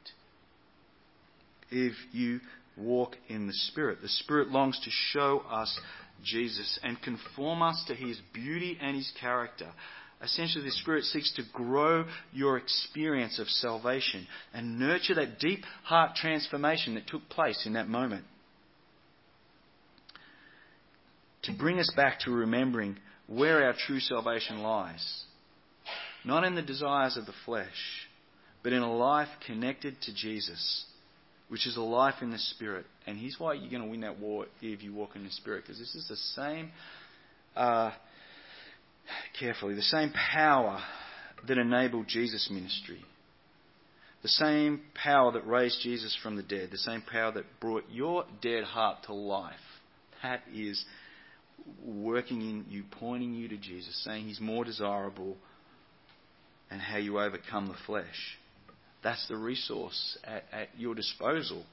If 1.71 1.93
you 2.11 2.39
walk 2.77 3.15
in 3.27 3.47
the 3.47 3.53
Spirit. 3.53 4.01
The 4.01 4.09
Spirit 4.09 4.49
longs 4.49 4.79
to 4.79 4.89
show 5.11 5.43
us 5.49 5.79
Jesus 6.23 6.79
and 6.83 7.01
conform 7.01 7.61
us 7.61 7.83
to 7.87 7.95
his 7.95 8.19
beauty 8.33 8.77
and 8.81 8.95
his 8.95 9.11
character. 9.19 9.71
essentially 10.21 10.63
the 10.63 10.71
Spirit 10.71 11.03
seeks 11.03 11.33
to 11.33 11.43
grow 11.51 12.05
your 12.31 12.57
experience 12.57 13.39
of 13.39 13.47
salvation 13.49 14.25
and 14.53 14.79
nurture 14.79 15.15
that 15.15 15.39
deep 15.39 15.63
heart 15.83 16.15
transformation 16.15 16.95
that 16.95 17.07
took 17.07 17.27
place 17.29 17.65
in 17.65 17.73
that 17.73 17.89
moment. 17.89 18.23
To 21.43 21.51
bring 21.51 21.77
us 21.79 21.91
back 21.95 22.21
to 22.21 22.31
remembering 22.31 22.97
where 23.27 23.65
our 23.65 23.73
true 23.73 23.99
salvation 23.99 24.59
lies. 24.59 25.23
Not 26.23 26.45
in 26.45 26.55
the 26.55 26.61
desires 26.61 27.17
of 27.17 27.25
the 27.25 27.33
flesh, 27.45 28.07
but 28.63 28.71
in 28.71 28.81
a 28.81 28.95
life 28.95 29.27
connected 29.45 30.01
to 30.03 30.15
Jesus, 30.15 30.85
which 31.49 31.67
is 31.67 31.77
a 31.77 31.81
life 31.81 32.15
in 32.21 32.31
the 32.31 32.39
Spirit. 32.39 32.85
And 33.05 33.17
here's 33.17 33.35
why 33.37 33.53
you're 33.53 33.69
going 33.69 33.83
to 33.83 33.89
win 33.89 34.01
that 34.01 34.19
war 34.19 34.45
if 34.61 34.81
you 34.81 34.93
walk 34.93 35.15
in 35.15 35.23
the 35.23 35.31
Spirit, 35.31 35.63
because 35.63 35.79
this 35.79 35.93
is 35.95 36.07
the 36.07 36.15
same. 36.15 36.71
Uh, 37.55 37.91
carefully, 39.39 39.75
the 39.75 39.81
same 39.81 40.11
power 40.11 40.81
that 41.47 41.57
enabled 41.57 42.07
Jesus' 42.07 42.49
ministry. 42.51 43.01
The 44.21 44.29
same 44.29 44.81
power 44.95 45.33
that 45.33 45.45
raised 45.45 45.81
Jesus 45.81 46.17
from 46.23 46.37
the 46.37 46.43
dead. 46.43 46.69
The 46.71 46.77
same 46.77 47.01
power 47.01 47.31
that 47.33 47.59
brought 47.59 47.83
your 47.91 48.23
dead 48.41 48.63
heart 48.63 49.03
to 49.07 49.13
life. 49.13 49.53
That 50.23 50.41
is 50.53 50.83
working 51.85 52.41
in 52.41 52.65
you, 52.69 52.83
pointing 52.89 53.33
you 53.33 53.49
to 53.49 53.57
Jesus, 53.57 54.01
saying 54.05 54.25
He's 54.25 54.39
more 54.39 54.63
desirable, 54.63 55.35
and 56.71 56.81
how 56.81 56.97
you 56.97 57.19
overcome 57.19 57.67
the 57.67 57.75
flesh. 57.85 58.37
That's 59.03 59.27
the 59.27 59.35
resource 59.35 60.17
at, 60.23 60.43
at 60.51 60.69
your 60.77 60.95
disposal. 60.95 61.63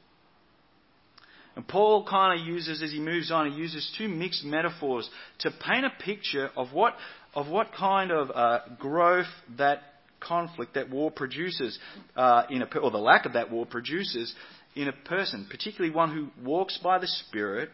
And 1.56 1.66
Paul 1.66 2.06
kind 2.08 2.40
of 2.40 2.46
uses, 2.46 2.82
as 2.82 2.92
he 2.92 3.00
moves 3.00 3.30
on, 3.30 3.50
he 3.50 3.58
uses 3.58 3.92
two 3.98 4.08
mixed 4.08 4.44
metaphors 4.44 5.08
to 5.40 5.50
paint 5.50 5.84
a 5.84 5.90
picture 6.02 6.50
of 6.56 6.72
what 6.72 6.94
of 7.34 7.48
what 7.48 7.72
kind 7.72 8.10
of 8.10 8.30
uh, 8.30 8.60
growth 8.78 9.26
that 9.56 9.82
conflict, 10.20 10.74
that 10.74 10.90
war 10.90 11.10
produces, 11.10 11.78
uh, 12.16 12.44
in 12.50 12.62
a, 12.62 12.78
or 12.78 12.90
the 12.90 12.98
lack 12.98 13.24
of 13.24 13.34
that 13.34 13.50
war 13.50 13.66
produces 13.66 14.34
in 14.74 14.88
a 14.88 14.92
person, 14.92 15.46
particularly 15.50 15.94
one 15.94 16.12
who 16.12 16.44
walks 16.44 16.78
by 16.82 16.98
the 16.98 17.06
Spirit. 17.06 17.70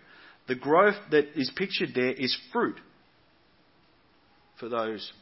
The 0.49 0.55
growth 0.55 0.95
that 1.11 1.38
is 1.38 1.51
pictured 1.57 1.90
there 1.95 2.12
is 2.12 2.37
fruit 2.53 2.77
for 4.61 4.69
those. 4.69 5.12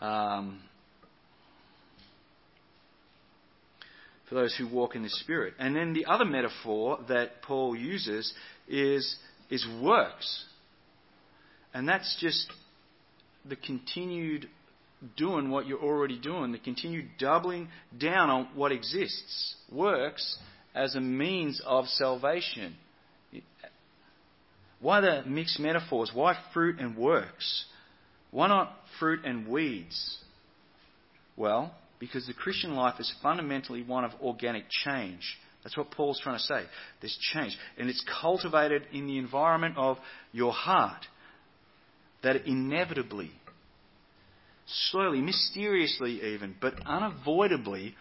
Um, 0.00 0.60
for 4.28 4.34
those 4.34 4.54
who 4.56 4.66
walk 4.66 4.96
in 4.96 5.02
the 5.02 5.10
Spirit. 5.10 5.54
And 5.58 5.76
then 5.76 5.92
the 5.92 6.06
other 6.06 6.24
metaphor 6.24 6.98
that 7.08 7.42
Paul 7.42 7.76
uses 7.76 8.32
is, 8.68 9.16
is 9.50 9.66
works. 9.82 10.44
And 11.72 11.88
that's 11.88 12.16
just 12.20 12.50
the 13.44 13.56
continued 13.56 14.48
doing 15.16 15.50
what 15.50 15.66
you're 15.66 15.82
already 15.82 16.18
doing, 16.18 16.52
the 16.52 16.58
continued 16.58 17.06
doubling 17.18 17.68
down 17.98 18.30
on 18.30 18.48
what 18.54 18.72
exists. 18.72 19.56
Works 19.70 20.38
as 20.74 20.94
a 20.94 21.00
means 21.00 21.60
of 21.64 21.86
salvation. 21.86 22.76
Why 24.80 25.00
the 25.00 25.22
mixed 25.26 25.58
metaphors? 25.60 26.10
Why 26.12 26.36
fruit 26.52 26.78
and 26.78 26.96
works? 26.96 27.64
Why 28.30 28.48
not 28.48 28.74
fruit 28.98 29.24
and 29.24 29.48
weeds? 29.48 30.18
Well, 31.36 31.74
because 31.98 32.26
the 32.26 32.34
Christian 32.34 32.74
life 32.74 33.00
is 33.00 33.12
fundamentally 33.22 33.82
one 33.82 34.04
of 34.04 34.12
organic 34.22 34.64
change. 34.68 35.38
That's 35.62 35.76
what 35.76 35.90
Paul's 35.90 36.20
trying 36.20 36.36
to 36.36 36.42
say. 36.42 36.62
There's 37.00 37.18
change. 37.32 37.56
And 37.78 37.88
it's 37.88 38.04
cultivated 38.20 38.82
in 38.92 39.06
the 39.06 39.16
environment 39.16 39.76
of 39.78 39.98
your 40.32 40.52
heart 40.52 41.06
that 42.22 42.46
inevitably, 42.46 43.30
slowly, 44.90 45.20
mysteriously 45.20 46.34
even, 46.34 46.54
but 46.60 46.74
unavoidably 46.86 47.94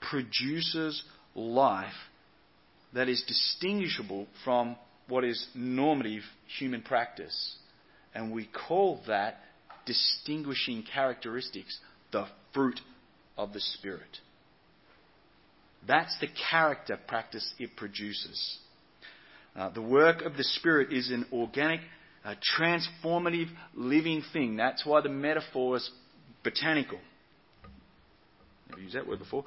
produces 0.00 1.02
life 1.34 1.92
that 2.94 3.08
is 3.08 3.22
distinguishable 3.26 4.26
from 4.44 4.76
what 5.08 5.24
is 5.24 5.46
normative 5.54 6.22
human 6.58 6.82
practice. 6.82 7.56
And 8.14 8.32
we 8.32 8.48
call 8.68 9.00
that 9.08 9.40
distinguishing 9.86 10.84
characteristics 10.92 11.78
the 12.12 12.26
fruit 12.52 12.80
of 13.38 13.54
the 13.54 13.60
Spirit. 13.60 14.18
That's 15.86 16.18
the 16.20 16.28
character 16.50 16.98
practice 17.08 17.50
it 17.58 17.76
produces. 17.76 18.58
Uh, 19.56 19.70
the 19.70 19.80
work 19.80 20.20
of 20.20 20.36
the 20.36 20.44
Spirit 20.44 20.92
is 20.92 21.10
an 21.10 21.24
organic 21.32 21.80
a 22.24 22.36
transformative 22.58 23.48
living 23.74 24.22
thing. 24.32 24.56
That's 24.56 24.84
why 24.84 25.00
the 25.00 25.08
metaphor 25.08 25.76
is 25.76 25.90
botanical. 26.44 26.98
Never 28.68 28.82
used 28.82 28.96
that 28.96 29.08
word 29.08 29.20
before. 29.20 29.44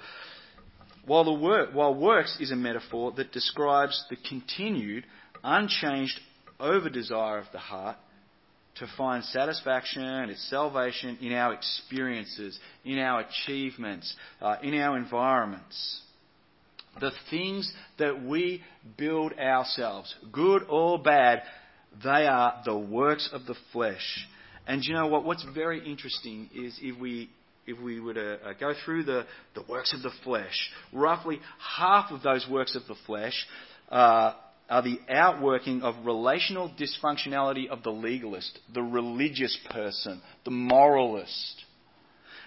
While, 1.05 1.25
the 1.25 1.33
work, 1.33 1.73
while 1.73 1.93
works 1.93 2.37
is 2.39 2.51
a 2.51 2.55
metaphor 2.55 3.11
that 3.17 3.31
describes 3.31 4.03
the 4.09 4.17
continued, 4.27 5.05
unchanged 5.43 6.19
over 6.59 6.89
desire 6.89 7.39
of 7.39 7.45
the 7.51 7.59
heart 7.59 7.97
to 8.75 8.87
find 8.97 9.23
satisfaction 9.23 10.03
its 10.29 10.49
salvation 10.49 11.17
in 11.21 11.33
our 11.33 11.53
experiences, 11.53 12.57
in 12.85 12.99
our 12.99 13.21
achievements, 13.21 14.13
uh, 14.41 14.55
in 14.63 14.73
our 14.75 14.97
environments. 14.97 16.01
The 16.99 17.11
things 17.29 17.71
that 17.99 18.23
we 18.23 18.61
build 18.97 19.33
ourselves, 19.33 20.13
good 20.31 20.63
or 20.69 21.01
bad, 21.01 21.43
they 22.03 22.27
are 22.27 22.61
the 22.65 22.77
works 22.77 23.29
of 23.31 23.45
the 23.45 23.55
flesh. 23.71 24.27
And 24.67 24.83
you 24.83 24.93
know 24.93 25.07
what? 25.07 25.23
What's 25.23 25.45
very 25.53 25.89
interesting 25.89 26.49
is 26.53 26.77
if 26.81 26.99
we 26.99 27.29
if 27.67 27.79
we 27.79 27.99
were 27.99 28.13
to 28.13 28.33
uh, 28.35 28.53
go 28.59 28.73
through 28.83 29.03
the, 29.03 29.25
the 29.53 29.63
works 29.69 29.93
of 29.93 30.01
the 30.01 30.11
flesh, 30.23 30.71
roughly 30.91 31.39
half 31.77 32.11
of 32.11 32.23
those 32.23 32.45
works 32.49 32.75
of 32.75 32.81
the 32.87 32.95
flesh 33.05 33.45
uh, 33.89 34.33
are 34.71 34.81
the 34.81 34.99
outworking 35.09 35.81
of 35.81 36.05
relational 36.05 36.71
dysfunctionality 36.79 37.67
of 37.67 37.83
the 37.83 37.91
legalist, 37.91 38.57
the 38.73 38.81
religious 38.81 39.55
person, 39.69 40.21
the 40.45 40.51
moralist. 40.51 41.65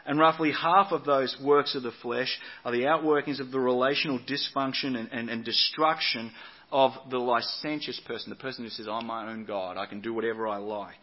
And 0.06 0.18
roughly 0.18 0.50
half 0.50 0.90
of 0.90 1.04
those 1.04 1.36
works 1.44 1.74
of 1.74 1.82
the 1.82 1.92
flesh 2.02 2.38
are 2.64 2.72
the 2.72 2.84
outworkings 2.84 3.40
of 3.40 3.50
the 3.50 3.60
relational 3.60 4.18
dysfunction 4.18 4.96
and, 4.96 5.10
and, 5.12 5.28
and 5.28 5.44
destruction 5.44 6.32
of 6.72 6.92
the 7.10 7.18
licentious 7.18 8.00
person, 8.06 8.30
the 8.30 8.36
person 8.36 8.64
who 8.64 8.70
says, 8.70 8.88
I'm 8.90 9.06
my 9.06 9.30
own 9.30 9.44
God, 9.44 9.76
I 9.76 9.84
can 9.84 10.00
do 10.00 10.14
whatever 10.14 10.48
I 10.48 10.56
like. 10.56 10.96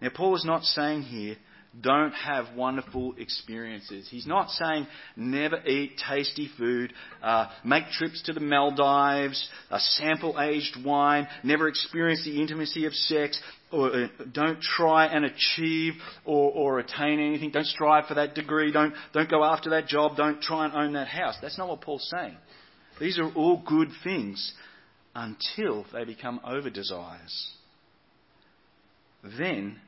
Now, 0.00 0.10
Paul 0.14 0.36
is 0.36 0.44
not 0.44 0.62
saying 0.62 1.02
here, 1.02 1.36
don't 1.80 2.12
have 2.12 2.56
wonderful 2.56 3.14
experiences. 3.18 4.08
He's 4.10 4.26
not 4.26 4.50
saying 4.50 4.86
never 5.16 5.64
eat 5.66 6.00
tasty 6.08 6.50
food, 6.58 6.92
uh, 7.22 7.46
make 7.64 7.88
trips 7.90 8.22
to 8.24 8.32
the 8.32 8.40
Maldives, 8.40 9.48
uh, 9.70 9.78
sample 9.78 10.40
aged 10.40 10.82
wine, 10.84 11.28
never 11.44 11.68
experience 11.68 12.24
the 12.24 12.40
intimacy 12.40 12.86
of 12.86 12.94
sex, 12.94 13.40
or 13.70 13.94
uh, 13.94 14.06
don't 14.32 14.60
try 14.60 15.06
and 15.06 15.24
achieve 15.24 15.94
or, 16.24 16.50
or 16.52 16.78
attain 16.78 17.20
anything. 17.20 17.50
Don't 17.50 17.66
strive 17.66 18.06
for 18.06 18.14
that 18.14 18.34
degree. 18.34 18.72
Don't, 18.72 18.94
don't 19.12 19.30
go 19.30 19.44
after 19.44 19.70
that 19.70 19.86
job. 19.86 20.16
Don't 20.16 20.40
try 20.40 20.64
and 20.64 20.74
own 20.74 20.92
that 20.94 21.08
house. 21.08 21.36
That's 21.40 21.58
not 21.58 21.68
what 21.68 21.82
Paul's 21.82 22.08
saying. 22.10 22.36
These 22.98 23.18
are 23.18 23.30
all 23.34 23.62
good 23.64 23.90
things 24.02 24.52
until 25.14 25.84
they 25.92 26.04
become 26.04 26.40
over 26.44 26.70
desires. 26.70 27.52
Then 29.22 29.80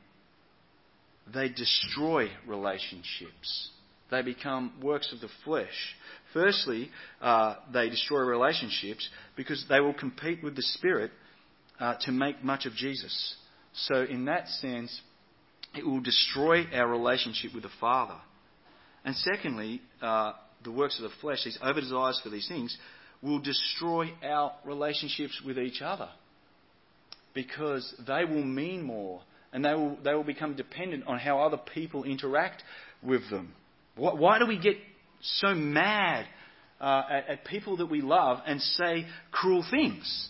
they 1.33 1.49
destroy 1.49 2.29
relationships. 2.47 3.69
They 4.09 4.21
become 4.21 4.73
works 4.81 5.11
of 5.13 5.21
the 5.21 5.29
flesh. 5.45 5.95
Firstly, 6.33 6.89
uh, 7.21 7.55
they 7.73 7.89
destroy 7.89 8.19
relationships 8.19 9.07
because 9.35 9.65
they 9.69 9.79
will 9.79 9.93
compete 9.93 10.43
with 10.43 10.55
the 10.55 10.61
Spirit 10.61 11.11
uh, 11.79 11.95
to 12.01 12.11
make 12.11 12.43
much 12.43 12.65
of 12.65 12.73
Jesus. 12.73 13.35
So, 13.73 14.03
in 14.03 14.25
that 14.25 14.47
sense, 14.47 15.01
it 15.75 15.85
will 15.85 16.01
destroy 16.01 16.65
our 16.73 16.87
relationship 16.87 17.53
with 17.53 17.63
the 17.63 17.69
Father. 17.79 18.17
And 19.05 19.15
secondly, 19.15 19.81
uh, 20.01 20.33
the 20.63 20.71
works 20.71 20.97
of 20.97 21.03
the 21.03 21.15
flesh, 21.21 21.43
these 21.45 21.57
over 21.61 21.79
desires 21.79 22.19
for 22.21 22.29
these 22.29 22.47
things, 22.47 22.77
will 23.21 23.39
destroy 23.39 24.11
our 24.23 24.51
relationships 24.65 25.41
with 25.45 25.57
each 25.57 25.81
other 25.81 26.09
because 27.33 27.93
they 28.05 28.25
will 28.25 28.43
mean 28.43 28.83
more 28.83 29.21
and 29.53 29.65
they 29.65 29.73
will, 29.73 29.97
they 30.03 30.13
will 30.13 30.23
become 30.23 30.55
dependent 30.55 31.05
on 31.07 31.19
how 31.19 31.39
other 31.39 31.59
people 31.73 32.03
interact 32.03 32.63
with 33.03 33.29
them. 33.29 33.53
Why, 33.95 34.13
why 34.13 34.39
do 34.39 34.47
we 34.47 34.57
get 34.59 34.77
so 35.21 35.53
mad 35.53 36.25
uh, 36.79 37.03
at, 37.09 37.29
at 37.29 37.45
people 37.45 37.77
that 37.77 37.87
we 37.87 38.01
love 38.01 38.39
and 38.45 38.61
say 38.61 39.05
cruel 39.31 39.65
things? 39.69 40.29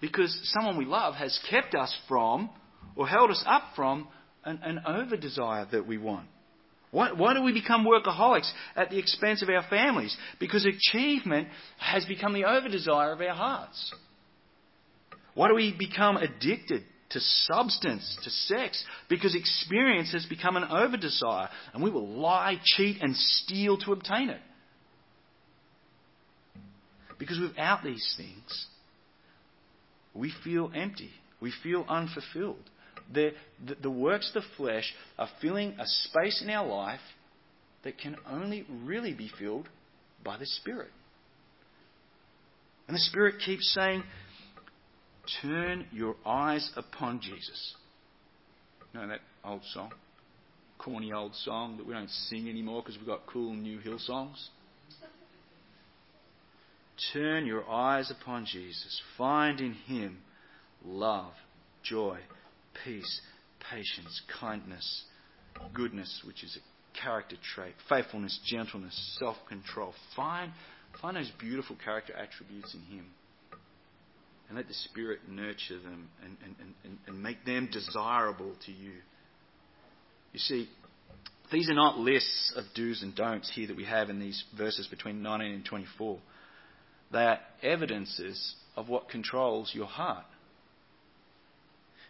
Because 0.00 0.38
someone 0.54 0.76
we 0.76 0.84
love 0.84 1.14
has 1.14 1.38
kept 1.50 1.74
us 1.74 1.94
from 2.08 2.50
or 2.96 3.06
held 3.06 3.30
us 3.30 3.42
up 3.46 3.62
from 3.74 4.08
an, 4.44 4.60
an 4.62 4.80
over 4.86 5.16
desire 5.16 5.66
that 5.72 5.86
we 5.86 5.98
want. 5.98 6.26
Why, 6.90 7.12
why 7.12 7.34
do 7.34 7.42
we 7.42 7.52
become 7.52 7.84
workaholics 7.84 8.50
at 8.74 8.90
the 8.90 8.98
expense 8.98 9.42
of 9.42 9.48
our 9.50 9.64
families? 9.68 10.16
Because 10.40 10.66
achievement 10.66 11.48
has 11.78 12.04
become 12.06 12.32
the 12.32 12.44
over 12.44 12.68
desire 12.68 13.12
of 13.12 13.20
our 13.20 13.34
hearts. 13.34 13.94
Why 15.34 15.48
do 15.48 15.54
we 15.54 15.74
become 15.76 16.16
addicted 16.16 16.84
to 17.10 17.20
substance, 17.20 18.18
to 18.22 18.30
sex, 18.30 18.84
because 19.08 19.34
experience 19.34 20.12
has 20.12 20.26
become 20.26 20.56
an 20.56 20.64
over 20.64 20.96
desire, 20.96 21.48
and 21.72 21.82
we 21.82 21.90
will 21.90 22.06
lie, 22.06 22.60
cheat, 22.62 23.00
and 23.00 23.16
steal 23.16 23.78
to 23.78 23.92
obtain 23.92 24.28
it. 24.28 24.40
Because 27.18 27.40
without 27.40 27.82
these 27.82 28.14
things, 28.16 28.66
we 30.14 30.32
feel 30.44 30.70
empty. 30.74 31.10
We 31.40 31.52
feel 31.62 31.84
unfulfilled. 31.88 32.70
The, 33.12 33.30
the, 33.64 33.76
the, 33.82 33.90
works 33.90 34.30
of 34.34 34.42
the 34.42 34.48
flesh 34.56 34.92
are 35.18 35.28
filling 35.40 35.70
a 35.78 35.86
space 35.86 36.42
in 36.42 36.50
our 36.50 36.66
life 36.66 37.00
that 37.84 37.98
can 37.98 38.16
only 38.30 38.66
really 38.84 39.14
be 39.14 39.30
filled 39.38 39.68
by 40.22 40.36
the 40.36 40.46
Spirit. 40.46 40.90
And 42.86 42.94
the 42.94 43.00
Spirit 43.00 43.36
keeps 43.44 43.72
saying, 43.72 44.02
Turn 45.42 45.86
your 45.92 46.16
eyes 46.24 46.70
upon 46.76 47.20
Jesus. 47.20 47.74
You 48.94 49.00
know 49.00 49.08
that 49.08 49.20
old 49.44 49.62
song? 49.72 49.92
Corny 50.78 51.12
old 51.12 51.34
song 51.34 51.76
that 51.76 51.86
we 51.86 51.92
don't 51.92 52.10
sing 52.10 52.48
anymore 52.48 52.82
because 52.82 52.96
we've 52.96 53.06
got 53.06 53.26
cool 53.26 53.52
new 53.52 53.78
Hillsongs? 53.80 54.48
Turn 57.12 57.46
your 57.46 57.68
eyes 57.68 58.10
upon 58.10 58.46
Jesus. 58.46 59.00
Find 59.16 59.60
in 59.60 59.72
him 59.72 60.18
love, 60.84 61.32
joy, 61.82 62.18
peace, 62.84 63.20
patience, 63.70 64.20
kindness, 64.40 65.04
goodness, 65.74 66.22
which 66.26 66.42
is 66.42 66.56
a 66.56 67.00
character 67.00 67.36
trait, 67.54 67.74
faithfulness, 67.88 68.38
gentleness, 68.46 69.16
self 69.20 69.36
control. 69.48 69.94
Find, 70.16 70.52
find 71.00 71.16
those 71.16 71.30
beautiful 71.38 71.76
character 71.84 72.14
attributes 72.16 72.74
in 72.74 72.80
him. 72.96 73.06
And 74.48 74.56
let 74.56 74.66
the 74.66 74.74
Spirit 74.74 75.20
nurture 75.28 75.78
them 75.78 76.08
and, 76.24 76.36
and, 76.42 76.74
and, 76.84 76.98
and 77.06 77.22
make 77.22 77.44
them 77.44 77.68
desirable 77.70 78.54
to 78.64 78.72
you. 78.72 78.92
You 80.32 80.38
see, 80.38 80.68
these 81.52 81.68
are 81.68 81.74
not 81.74 81.98
lists 81.98 82.52
of 82.56 82.64
do's 82.74 83.02
and 83.02 83.14
don'ts 83.14 83.50
here 83.54 83.66
that 83.66 83.76
we 83.76 83.84
have 83.84 84.10
in 84.10 84.20
these 84.20 84.42
verses 84.56 84.86
between 84.86 85.22
19 85.22 85.52
and 85.52 85.64
24. 85.64 86.18
They 87.12 87.18
are 87.18 87.38
evidences 87.62 88.54
of 88.76 88.88
what 88.88 89.08
controls 89.08 89.72
your 89.74 89.86
heart. 89.86 90.24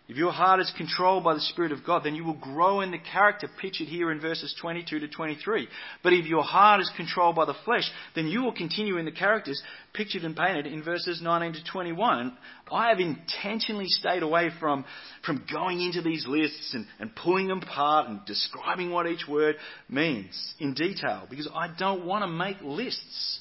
If 0.09 0.17
your 0.17 0.33
heart 0.33 0.61
is 0.61 0.73
controlled 0.75 1.23
by 1.23 1.35
the 1.35 1.41
Spirit 1.41 1.71
of 1.71 1.85
God, 1.85 2.03
then 2.03 2.15
you 2.15 2.25
will 2.25 2.33
grow 2.33 2.81
in 2.81 2.91
the 2.91 2.99
character 2.99 3.47
pictured 3.61 3.89
here 3.89 4.11
in 4.11 4.23
verses 4.23 4.55
22 4.59 5.01
to 5.01 5.09
23. 5.09 5.69
But 6.03 6.15
if 6.15 6.25
your 6.25 6.43
heart 6.43 6.81
is 6.81 6.91
controlled 6.97 7.37
by 7.37 7.45
the 7.45 7.57
flesh, 7.67 7.91
then 8.15 8.27
you 8.27 8.43
will 8.43 8.55
continue 8.55 8.97
in 8.97 9.05
the 9.05 9.13
characters 9.13 9.63
pictured 9.93 10.23
and 10.23 10.35
painted 10.35 10.67
in 10.67 10.83
verses 10.83 11.21
19 11.21 11.63
to 11.63 11.71
21. 11.71 12.35
I 12.73 12.89
have 12.89 13.01
intentionally 13.01 13.89
stayed 13.89 14.23
away 14.23 14.49
from, 14.59 14.87
from 15.27 15.45
going 15.53 15.83
into 15.83 16.01
these 16.01 16.27
lists 16.27 16.73
and, 16.73 16.87
and 16.99 17.15
pulling 17.15 17.49
them 17.49 17.61
apart 17.61 18.09
and 18.09 18.25
describing 18.25 18.91
what 18.91 19.07
each 19.07 19.29
word 19.29 19.57
means 19.91 20.55
in 20.59 20.73
detail 20.73 21.27
because 21.29 21.51
I 21.55 21.69
don't 21.79 22.07
want 22.07 22.23
to 22.23 22.29
make 22.29 22.63
lists. 22.63 23.41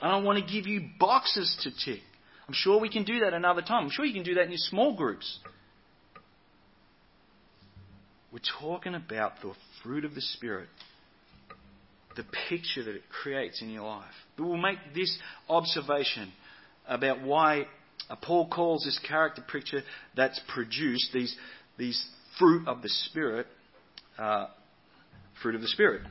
I 0.00 0.12
don't 0.12 0.24
want 0.24 0.38
to 0.38 0.52
give 0.52 0.68
you 0.68 0.88
boxes 1.00 1.56
to 1.64 1.70
tick. 1.84 2.02
I'm 2.46 2.54
sure 2.54 2.78
we 2.80 2.90
can 2.90 3.02
do 3.02 3.20
that 3.20 3.34
another 3.34 3.62
time. 3.62 3.86
I'm 3.86 3.90
sure 3.90 4.04
you 4.04 4.14
can 4.14 4.22
do 4.22 4.34
that 4.34 4.44
in 4.44 4.50
your 4.50 4.58
small 4.58 4.96
groups. 4.96 5.40
We're 8.32 8.38
talking 8.60 8.94
about 8.94 9.40
the 9.42 9.52
fruit 9.82 10.04
of 10.04 10.14
the 10.14 10.20
Spirit, 10.20 10.68
the 12.16 12.24
picture 12.48 12.84
that 12.84 12.94
it 12.94 13.02
creates 13.08 13.60
in 13.60 13.70
your 13.70 13.86
life. 13.86 14.04
But 14.36 14.46
we'll 14.46 14.56
make 14.56 14.78
this 14.94 15.18
observation 15.48 16.32
about 16.86 17.22
why 17.22 17.66
Paul 18.22 18.48
calls 18.48 18.84
this 18.84 19.00
character 19.06 19.42
picture 19.50 19.82
that's 20.16 20.40
produced, 20.52 21.10
these, 21.12 21.36
these 21.76 22.04
fruit 22.38 22.68
of 22.68 22.82
the 22.82 22.88
Spirit, 22.88 23.46
uh, 24.18 24.46
fruit 25.42 25.54
of 25.56 25.60
the 25.60 25.68
Spirit. 25.68 26.02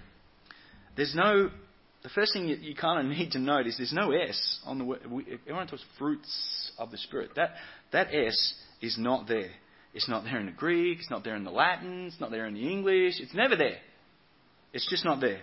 There's 0.97 1.15
no, 1.15 1.49
the 2.03 2.09
first 2.09 2.33
thing 2.33 2.47
you, 2.47 2.57
you 2.57 2.75
kind 2.75 2.99
of 2.99 3.17
need 3.17 3.31
to 3.31 3.39
note 3.39 3.67
is 3.67 3.77
there's 3.77 3.93
no 3.93 4.11
S 4.11 4.59
on 4.65 4.77
the 4.77 4.83
word. 4.83 5.01
Everyone 5.43 5.67
talks 5.67 5.83
fruits 5.97 6.71
of 6.77 6.91
the 6.91 6.97
Spirit. 6.97 7.31
That, 7.35 7.51
that 7.93 8.13
S 8.13 8.55
is 8.81 8.97
not 8.97 9.27
there. 9.27 9.51
It's 9.93 10.07
not 10.07 10.23
there 10.23 10.39
in 10.39 10.45
the 10.45 10.51
Greek, 10.51 10.99
it's 10.99 11.09
not 11.09 11.23
there 11.23 11.35
in 11.35 11.43
the 11.43 11.51
Latin, 11.51 12.07
it's 12.07 12.19
not 12.19 12.31
there 12.31 12.45
in 12.45 12.53
the 12.53 12.69
English, 12.69 13.15
it's 13.19 13.33
never 13.33 13.55
there. 13.55 13.79
It's 14.71 14.87
just 14.89 15.03
not 15.03 15.19
there. 15.19 15.41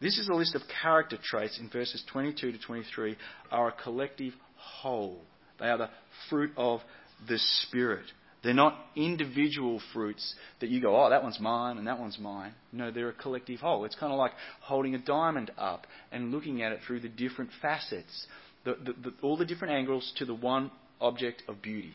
This 0.00 0.16
is 0.18 0.28
a 0.28 0.34
list 0.34 0.54
of 0.54 0.62
character 0.82 1.18
traits 1.22 1.58
in 1.58 1.68
verses 1.68 2.02
22 2.10 2.52
to 2.52 2.58
23 2.58 3.16
are 3.50 3.68
a 3.68 3.82
collective 3.82 4.32
whole. 4.56 5.20
They 5.58 5.66
are 5.66 5.78
the 5.78 5.90
fruit 6.30 6.52
of 6.56 6.80
the 7.28 7.38
Spirit. 7.38 8.06
They're 8.44 8.54
not 8.54 8.78
individual 8.94 9.82
fruits 9.92 10.34
that 10.60 10.68
you 10.68 10.80
go, 10.80 11.04
oh, 11.04 11.10
that 11.10 11.24
one's 11.24 11.40
mine 11.40 11.78
and 11.78 11.86
that 11.88 11.98
one's 11.98 12.18
mine. 12.20 12.54
No, 12.72 12.92
they're 12.92 13.08
a 13.08 13.14
collective 13.14 13.58
whole. 13.58 13.84
It's 13.84 13.96
kind 13.96 14.12
of 14.12 14.18
like 14.18 14.32
holding 14.60 14.94
a 14.94 14.98
diamond 14.98 15.50
up 15.58 15.86
and 16.12 16.30
looking 16.30 16.62
at 16.62 16.70
it 16.70 16.80
through 16.86 17.00
the 17.00 17.08
different 17.08 17.50
facets, 17.60 18.26
the, 18.64 18.74
the, 18.74 18.92
the, 18.92 19.14
all 19.22 19.36
the 19.36 19.44
different 19.44 19.74
angles 19.74 20.12
to 20.18 20.24
the 20.24 20.34
one 20.34 20.70
object 21.00 21.42
of 21.48 21.60
beauty. 21.60 21.94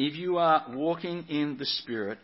If 0.00 0.14
you 0.14 0.36
are 0.38 0.64
walking 0.74 1.24
in 1.28 1.56
the 1.58 1.66
Spirit, 1.66 2.18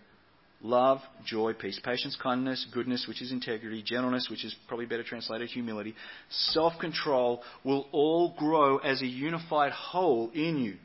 love, 0.62 1.00
joy, 1.26 1.54
peace, 1.54 1.80
patience, 1.82 2.16
kindness, 2.22 2.64
goodness, 2.72 3.06
which 3.08 3.20
is 3.20 3.32
integrity, 3.32 3.82
gentleness, 3.82 4.28
which 4.30 4.44
is 4.44 4.54
probably 4.68 4.86
better 4.86 5.02
translated 5.02 5.48
humility, 5.48 5.96
self 6.30 6.74
control 6.80 7.42
will 7.64 7.88
all 7.90 8.32
grow 8.38 8.78
as 8.78 9.02
a 9.02 9.06
unified 9.06 9.72
whole 9.72 10.30
in 10.32 10.58
you. 10.58 10.76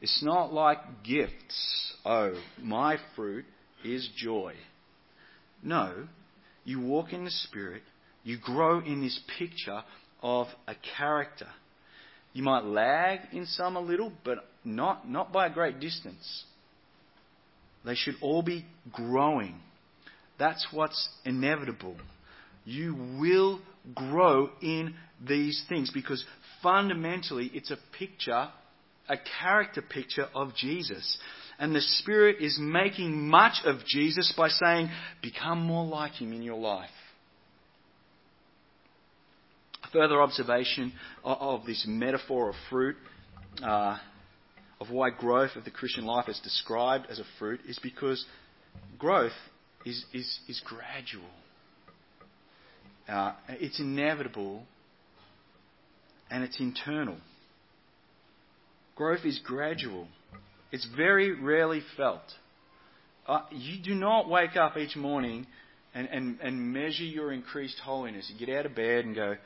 It's 0.00 0.20
not 0.24 0.52
like 0.52 0.78
gifts. 1.04 1.94
Oh, 2.04 2.34
my 2.60 2.96
fruit 3.14 3.44
is 3.84 4.08
joy. 4.16 4.54
No, 5.62 6.08
you 6.64 6.80
walk 6.80 7.12
in 7.12 7.24
the 7.24 7.30
Spirit, 7.30 7.82
you 8.24 8.36
grow 8.36 8.80
in 8.80 9.00
this 9.00 9.20
picture 9.38 9.84
of 10.24 10.48
a 10.66 10.74
character. 10.96 11.46
You 12.32 12.42
might 12.42 12.64
lag 12.64 13.20
in 13.32 13.46
some 13.46 13.76
a 13.76 13.80
little, 13.80 14.12
but 14.24 14.49
not, 14.64 15.08
not 15.08 15.32
by 15.32 15.46
a 15.46 15.50
great 15.50 15.80
distance. 15.80 16.44
They 17.84 17.94
should 17.94 18.16
all 18.20 18.42
be 18.42 18.66
growing. 18.92 19.56
That's 20.38 20.66
what's 20.72 21.08
inevitable. 21.24 21.96
You 22.64 22.94
will 23.18 23.60
grow 23.94 24.50
in 24.60 24.94
these 25.26 25.62
things 25.68 25.90
because 25.92 26.24
fundamentally 26.62 27.50
it's 27.54 27.70
a 27.70 27.78
picture, 27.98 28.48
a 29.08 29.16
character 29.40 29.82
picture 29.82 30.26
of 30.34 30.54
Jesus. 30.54 31.18
And 31.58 31.74
the 31.74 31.80
Spirit 31.80 32.36
is 32.40 32.58
making 32.60 33.28
much 33.28 33.62
of 33.64 33.84
Jesus 33.86 34.32
by 34.36 34.48
saying, 34.48 34.88
become 35.22 35.60
more 35.60 35.86
like 35.86 36.12
Him 36.12 36.32
in 36.32 36.42
your 36.42 36.58
life. 36.58 36.88
A 39.84 39.88
further 39.92 40.22
observation 40.22 40.92
of, 41.24 41.66
this 41.66 41.84
metaphor 41.86 42.50
of 42.50 42.54
fruit 42.70 42.96
uh, 43.62 43.98
of 44.80 44.90
why 44.90 45.10
growth 45.10 45.56
of 45.56 45.64
the 45.64 45.70
Christian 45.70 46.04
life 46.04 46.28
is 46.28 46.40
described 46.40 47.06
as 47.10 47.18
a 47.18 47.24
fruit 47.38 47.60
is 47.68 47.78
because 47.82 48.24
growth 48.98 49.32
is, 49.84 50.04
is, 50.12 50.38
is 50.48 50.62
gradual. 50.64 51.28
Uh, 53.08 53.34
it's 53.48 53.78
inevitable 53.78 54.62
and 56.30 56.44
it's 56.44 56.58
internal. 56.60 57.16
Growth 58.96 59.24
is 59.24 59.40
gradual. 59.44 60.06
It's 60.72 60.86
very 60.96 61.32
rarely 61.32 61.82
felt. 61.96 62.22
Uh, 63.26 63.42
you 63.50 63.82
do 63.82 63.94
not 63.94 64.28
wake 64.28 64.56
up 64.56 64.76
each 64.76 64.96
morning 64.96 65.46
and, 65.94 66.08
and, 66.08 66.40
and 66.40 66.72
measure 66.72 67.04
your 67.04 67.32
increased 67.32 67.78
holiness. 67.82 68.32
You 68.32 68.46
get 68.46 68.56
out 68.56 68.66
of 68.66 68.74
bed 68.74 69.04
and 69.04 69.14
go, 69.14 69.36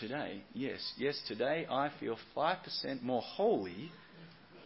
Today, 0.00 0.42
yes, 0.52 0.80
yes, 0.98 1.16
today 1.28 1.64
I 1.70 1.90
feel 2.00 2.16
5% 2.36 3.02
more 3.02 3.22
holy 3.22 3.92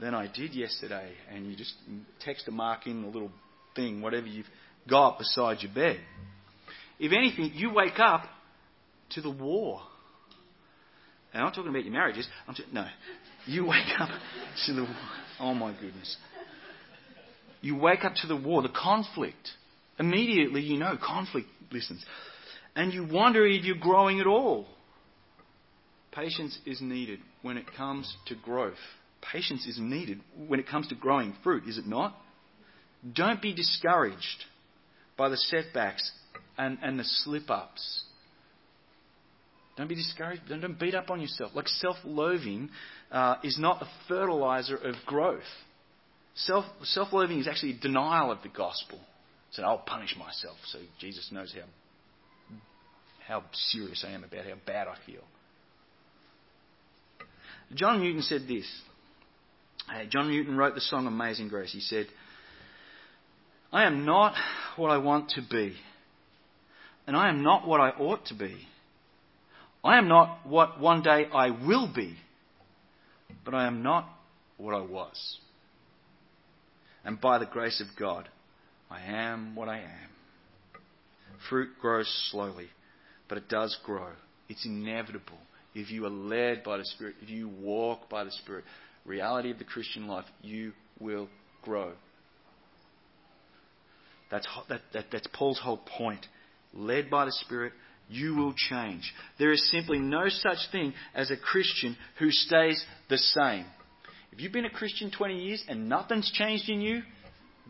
than 0.01 0.15
I 0.15 0.27
did 0.27 0.55
yesterday. 0.55 1.13
And 1.33 1.47
you 1.47 1.57
just 1.57 1.75
text 2.21 2.49
a 2.49 2.51
mark 2.51 2.87
in 2.87 3.05
a 3.05 3.09
little 3.09 3.31
thing, 3.77 4.01
whatever 4.01 4.27
you've 4.27 4.47
got 4.89 5.19
beside 5.19 5.59
your 5.63 5.73
bed. 5.73 6.01
If 6.99 7.13
anything, 7.13 7.53
you 7.55 7.73
wake 7.73 7.99
up 7.99 8.25
to 9.11 9.21
the 9.21 9.31
war. 9.31 9.81
And 11.33 11.41
I'm 11.41 11.47
not 11.47 11.55
talking 11.55 11.71
about 11.71 11.85
your 11.85 11.93
marriages. 11.93 12.27
I'm 12.47 12.55
t- 12.55 12.65
no. 12.73 12.87
You 13.47 13.67
wake 13.67 13.99
up 13.99 14.11
to 14.67 14.73
the 14.73 14.83
war. 14.83 14.97
Oh 15.39 15.55
my 15.55 15.73
goodness. 15.73 16.17
You 17.61 17.77
wake 17.77 18.05
up 18.05 18.15
to 18.17 18.27
the 18.27 18.37
war, 18.37 18.63
the 18.63 18.69
conflict. 18.69 19.49
Immediately 19.99 20.63
you 20.63 20.79
know 20.79 20.97
conflict 21.03 21.49
listens. 21.71 22.05
And 22.75 22.93
you 22.93 23.07
wonder 23.07 23.47
if 23.47 23.65
you're 23.65 23.77
growing 23.77 24.21
at 24.21 24.27
all. 24.27 24.67
Patience 26.13 26.59
is 26.67 26.81
needed 26.81 27.21
when 27.43 27.57
it 27.57 27.67
comes 27.77 28.15
to 28.27 28.35
growth. 28.35 28.75
Patience 29.33 29.67
is 29.67 29.79
needed 29.79 30.21
when 30.49 30.61
it 30.61 30.69
comes 30.69 30.89
to 30.89 30.95
growing 30.95 31.35
fruit, 31.43 31.65
is 31.69 31.79
it 31.79 31.87
not? 31.87 32.15
Don't 33.15 33.41
be 33.41 33.55
discouraged 33.55 34.45
by 35.17 35.29
the 35.29 35.37
setbacks 35.37 36.11
and, 36.57 36.79
and 36.83 36.99
the 36.99 37.05
slip 37.05 37.51
ups. 37.51 38.05
Don't 39.77 39.89
be 39.89 39.95
discouraged. 39.95 40.43
Don't, 40.49 40.61
don't 40.61 40.79
beat 40.79 40.95
up 40.95 41.11
on 41.11 41.21
yourself. 41.21 41.53
Like 41.55 41.69
self 41.69 41.97
loathing 42.05 42.71
uh, 43.11 43.37
is 43.43 43.59
not 43.59 43.83
a 43.83 43.89
fertilizer 44.09 44.77
of 44.77 44.95
growth. 45.07 45.43
Self 46.35 46.65
loathing 47.13 47.39
is 47.39 47.49
actually 47.49 47.79
denial 47.81 48.31
of 48.31 48.43
the 48.43 48.49
gospel. 48.49 48.99
So 49.53 49.63
I'll 49.63 49.79
punish 49.79 50.15
myself 50.17 50.57
so 50.67 50.79
Jesus 51.01 51.29
knows 51.33 51.53
how 51.55 51.67
how 53.27 53.45
serious 53.53 54.05
I 54.07 54.13
am 54.13 54.25
about 54.25 54.45
how 54.45 54.55
bad 54.67 54.89
I 54.89 54.97
feel. 55.07 55.23
John 57.75 58.03
Newton 58.03 58.23
said 58.23 58.43
this. 58.49 58.67
Uh, 59.91 60.05
John 60.09 60.29
Newton 60.29 60.57
wrote 60.57 60.75
the 60.75 60.81
song 60.81 61.07
Amazing 61.07 61.49
Grace. 61.49 61.73
He 61.73 61.81
said, 61.81 62.07
I 63.73 63.85
am 63.85 64.05
not 64.05 64.35
what 64.77 64.91
I 64.91 64.99
want 64.99 65.31
to 65.31 65.43
be, 65.49 65.75
and 67.07 67.17
I 67.17 67.29
am 67.29 67.43
not 67.43 67.67
what 67.67 67.81
I 67.81 67.91
ought 67.91 68.27
to 68.27 68.35
be. 68.35 68.57
I 69.83 69.99
am 69.99 70.09
not 70.09 70.47
what 70.47 70.79
one 70.81 71.03
day 71.03 71.27
I 71.33 71.51
will 71.51 71.91
be, 71.93 72.17
but 73.45 73.55
I 73.55 73.67
am 73.67 73.83
not 73.83 74.09
what 74.59 74.75
I 74.75 74.81
was. 74.81 75.39
And 77.05 77.21
by 77.21 77.39
the 77.39 77.47
grace 77.47 77.81
of 77.81 77.99
God, 77.99 78.29
I 78.91 79.01
am 79.01 79.55
what 79.55 79.69
I 79.69 79.79
am. 79.79 80.11
Fruit 81.49 81.71
grows 81.81 82.29
slowly, 82.31 82.69
but 83.29 83.39
it 83.39 83.49
does 83.49 83.77
grow. 83.85 84.11
It's 84.49 84.67
inevitable. 84.67 85.39
If 85.75 85.91
you 85.91 86.05
are 86.05 86.11
led 86.11 86.63
by 86.63 86.77
the 86.77 86.85
Spirit, 86.85 87.15
if 87.23 87.31
you 87.31 87.49
walk 87.49 88.11
by 88.11 88.25
the 88.25 88.33
Spirit, 88.33 88.65
reality 89.05 89.51
of 89.51 89.59
the 89.59 89.65
Christian 89.65 90.07
life, 90.07 90.25
you 90.43 90.73
will 90.99 91.29
grow. 91.63 91.93
That's, 94.31 94.47
that, 94.69 94.81
that, 94.93 95.07
that's 95.11 95.27
Paul's 95.33 95.59
whole 95.59 95.81
point. 95.99 96.25
Led 96.73 97.11
by 97.11 97.25
the 97.25 97.33
Spirit, 97.33 97.73
you 98.09 98.37
will 98.37 98.55
change. 98.55 99.13
There 99.39 99.53
is 99.53 99.71
simply 99.71 99.99
no 99.99 100.29
such 100.29 100.59
thing 100.71 100.95
as 101.15 101.31
a 101.31 101.37
Christian 101.37 101.97
who 102.19 102.31
stays 102.31 102.85
the 103.09 103.19
same. 103.19 103.67
If 104.33 104.41
you've 104.41 104.53
been 104.53 104.65
a 104.65 104.71
Christian 104.71 105.11
20 105.11 105.39
years 105.39 105.65
and 105.69 105.89
nothing's 105.89 106.31
changed 106.33 106.69
in 106.69 106.81
you, 106.81 107.03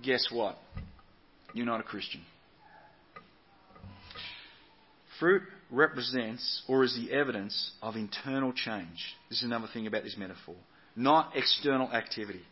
guess 0.02 0.26
what? 0.30 0.58
You're 1.54 1.66
not 1.66 1.80
a 1.80 1.84
Christian. 1.84 2.20
Fruit 5.18 5.42
represents 5.70 6.62
or 6.68 6.84
is 6.84 6.94
the 6.96 7.12
evidence 7.12 7.72
of 7.82 7.96
internal 7.96 8.52
change. 8.52 9.14
This 9.28 9.38
is 9.38 9.44
another 9.44 9.68
thing 9.72 9.86
about 9.86 10.02
this 10.02 10.16
metaphor. 10.18 10.56
Not 10.96 11.32
external 11.34 11.92
activity. 11.92 12.42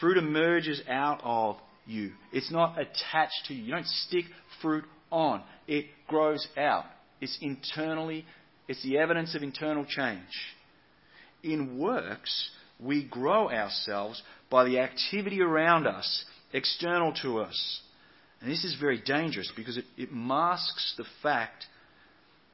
Fruit 0.00 0.16
emerges 0.16 0.80
out 0.88 1.20
of 1.22 1.56
you. 1.86 2.12
It's 2.32 2.50
not 2.50 2.78
attached 2.78 3.46
to 3.46 3.54
you. 3.54 3.64
You 3.64 3.72
don't 3.72 3.86
stick 3.86 4.24
fruit 4.62 4.84
on. 5.10 5.42
It 5.66 5.86
grows 6.06 6.46
out. 6.56 6.84
It's 7.20 7.36
internally, 7.42 8.24
it's 8.68 8.82
the 8.82 8.98
evidence 8.98 9.34
of 9.34 9.42
internal 9.42 9.84
change. 9.84 10.20
In 11.42 11.78
works, 11.78 12.50
we 12.78 13.04
grow 13.04 13.50
ourselves 13.50 14.22
by 14.50 14.64
the 14.64 14.78
activity 14.78 15.42
around 15.42 15.86
us, 15.86 16.24
external 16.52 17.12
to 17.22 17.40
us. 17.40 17.80
And 18.40 18.50
this 18.50 18.64
is 18.64 18.76
very 18.80 19.02
dangerous 19.04 19.52
because 19.54 19.76
it, 19.76 19.84
it 19.98 20.12
masks 20.12 20.94
the 20.96 21.04
fact 21.22 21.66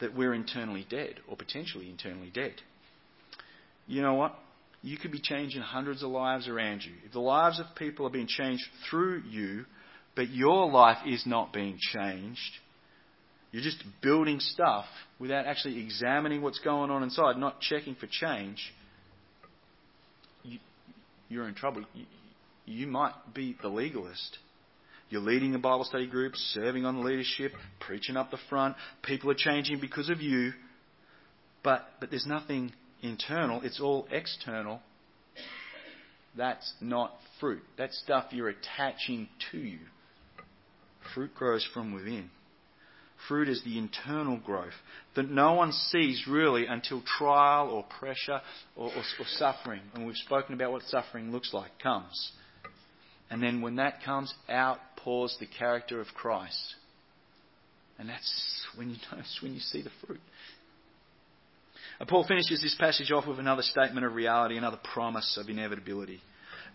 that 0.01 0.15
we're 0.15 0.35
internally 0.35 0.87
dead, 0.89 1.15
or 1.29 1.37
potentially 1.37 1.89
internally 1.89 2.31
dead. 2.31 2.55
You 3.87 4.03
know 4.03 4.15
what? 4.15 4.35
You 4.87 4.97
could 4.97 5.11
be 5.11 5.19
changing 5.21 5.63
hundreds 5.63 6.05
of 6.05 6.11
lives 6.11 6.47
around 6.47 6.85
you. 6.85 6.93
If 7.05 7.11
the 7.11 7.19
lives 7.19 7.59
of 7.59 7.67
people 7.75 8.07
are 8.07 8.11
being 8.11 8.29
changed 8.29 8.63
through 8.89 9.23
you, 9.29 9.65
but 10.15 10.31
your 10.31 10.71
life 10.71 10.99
is 11.05 11.25
not 11.27 11.53
being 11.53 11.77
changed, 11.93 12.39
you're 13.51 13.65
just 13.65 13.83
building 14.01 14.39
stuff 14.39 14.85
without 15.19 15.45
actually 15.45 15.83
examining 15.83 16.41
what's 16.41 16.61
going 16.61 16.93
on 16.93 17.03
inside, 17.03 17.37
not 17.37 17.61
checking 17.61 17.97
for 17.97 18.07
change, 18.07 18.73
you, 20.45 21.43
are 21.43 21.49
in 21.49 21.55
trouble. 21.55 21.83
You, 21.93 22.05
you 22.65 22.87
might 22.87 23.15
be 23.35 23.57
the 23.61 23.69
legalist. 23.69 24.39
You're 25.11 25.21
leading 25.21 25.53
a 25.57 25.59
Bible 25.59 25.83
study 25.83 26.07
group, 26.07 26.37
serving 26.37 26.85
on 26.85 26.95
the 26.95 27.03
leadership, 27.03 27.51
preaching 27.81 28.17
up 28.17 28.31
the 28.31 28.39
front. 28.49 28.77
People 29.03 29.33
are 29.33 29.37
changing 29.37 29.81
because 29.81 30.11
of 30.11 30.21
you. 30.21 30.53
But, 31.65 31.89
but 31.99 32.11
there's 32.11 32.27
nothing 32.27 32.73
internal, 33.03 33.63
it's 33.63 33.81
all 33.81 34.07
external. 34.11 34.81
That's 36.37 36.73
not 36.81 37.13
fruit. 37.41 37.63
That's 37.79 37.99
stuff 37.99 38.27
you're 38.31 38.51
attaching 38.51 39.29
to 39.53 39.59
you. 39.59 39.79
Fruit 41.15 41.35
grows 41.35 41.67
from 41.73 41.95
within. 41.95 42.31
Fruit 43.29 43.49
is 43.49 43.63
the 43.65 43.79
internal 43.79 44.39
growth 44.39 44.75
that 45.15 45.31
no 45.31 45.55
one 45.55 45.73
sees 45.73 46.25
really 46.29 46.67
until 46.67 47.03
trial 47.19 47.71
or 47.71 47.85
pressure 47.99 48.41
or, 48.77 48.89
or, 48.89 49.03
or 49.19 49.27
suffering. 49.37 49.81
And 49.95 50.07
we've 50.07 50.17
spoken 50.17 50.55
about 50.55 50.73
what 50.73 50.83
suffering 50.83 51.33
looks 51.33 51.53
like, 51.53 51.71
comes. 51.83 52.33
And 53.31 53.43
then 53.43 53.63
when 53.63 53.77
that 53.77 54.03
comes, 54.05 54.33
out 54.49 54.79
pours 54.97 55.37
the 55.41 55.47
character 55.47 56.01
of 56.01 56.09
Christ. 56.09 56.75
And 57.99 58.09
that's 58.09 58.67
when 58.77 58.91
you 58.91 58.97
notice 59.13 59.39
when 59.43 59.55
you 59.55 59.61
see 59.61 59.83
the 59.83 59.91
fruit. 60.07 60.21
And 61.99 62.09
Paul 62.09 62.25
finishes 62.27 62.61
this 62.63 62.77
passage 62.79 63.11
off 63.11 63.27
with 63.27 63.39
another 63.39 63.63
statement 63.63 64.07
of 64.07 64.15
reality, 64.15 64.57
another 64.57 64.81
promise 64.93 65.39
of 65.41 65.49
inevitability. 65.49 66.21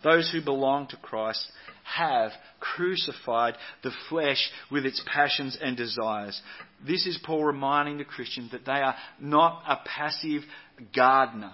Those 0.04 0.32
who 0.32 0.44
belong 0.44 0.88
to 0.88 0.98
Christ 0.98 1.46
have 1.84 2.32
crucified 2.60 3.56
the 3.84 3.92
flesh 4.10 4.50
with 4.72 4.86
its 4.86 5.02
passions 5.06 5.58
and 5.62 5.78
desires. 5.78 6.42
This 6.86 7.06
is 7.06 7.20
Paul 7.24 7.44
reminding 7.44 7.98
the 7.98 8.06
Christian 8.06 8.50
that 8.52 8.66
they 8.66 8.72
are 8.72 8.96
not 9.20 9.64
a 9.68 9.78
passive 9.86 10.42
gardener, 10.96 11.54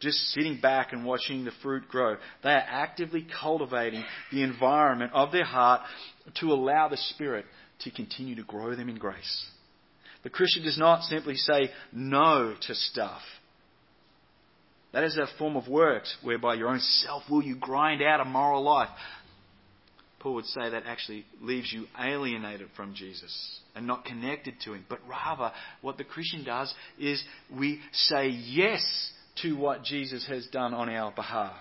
just 0.00 0.18
sitting 0.30 0.58
back 0.60 0.92
and 0.92 1.04
watching 1.04 1.44
the 1.44 1.52
fruit 1.62 1.86
grow. 1.88 2.16
They 2.42 2.50
are 2.50 2.64
actively 2.66 3.26
cultivating 3.40 4.04
the 4.32 4.42
environment 4.42 5.12
of 5.14 5.30
their 5.30 5.44
heart 5.44 5.82
to 6.40 6.46
allow 6.46 6.88
the 6.88 6.96
Spirit 6.96 7.44
to 7.80 7.90
continue 7.92 8.34
to 8.36 8.42
grow 8.42 8.74
them 8.74 8.88
in 8.88 8.96
grace. 8.96 9.46
The 10.28 10.34
Christian 10.34 10.62
does 10.62 10.76
not 10.76 11.04
simply 11.04 11.36
say 11.36 11.70
no 11.90 12.54
to 12.66 12.74
stuff. 12.74 13.22
That 14.92 15.02
is 15.02 15.16
a 15.16 15.26
form 15.38 15.56
of 15.56 15.68
works 15.68 16.14
whereby 16.22 16.56
your 16.56 16.68
own 16.68 16.80
self 16.80 17.22
will 17.30 17.42
you 17.42 17.56
grind 17.56 18.02
out 18.02 18.20
a 18.20 18.26
moral 18.26 18.62
life. 18.62 18.90
Paul 20.20 20.34
would 20.34 20.44
say 20.44 20.68
that 20.68 20.82
actually 20.84 21.24
leaves 21.40 21.72
you 21.72 21.86
alienated 21.98 22.68
from 22.76 22.92
Jesus 22.94 23.60
and 23.74 23.86
not 23.86 24.04
connected 24.04 24.56
to 24.66 24.74
Him. 24.74 24.84
But 24.86 25.00
rather, 25.08 25.50
what 25.80 25.96
the 25.96 26.04
Christian 26.04 26.44
does 26.44 26.74
is 26.98 27.24
we 27.58 27.80
say 27.94 28.28
yes 28.28 28.84
to 29.40 29.56
what 29.56 29.82
Jesus 29.82 30.26
has 30.28 30.46
done 30.48 30.74
on 30.74 30.90
our 30.90 31.10
behalf. 31.10 31.56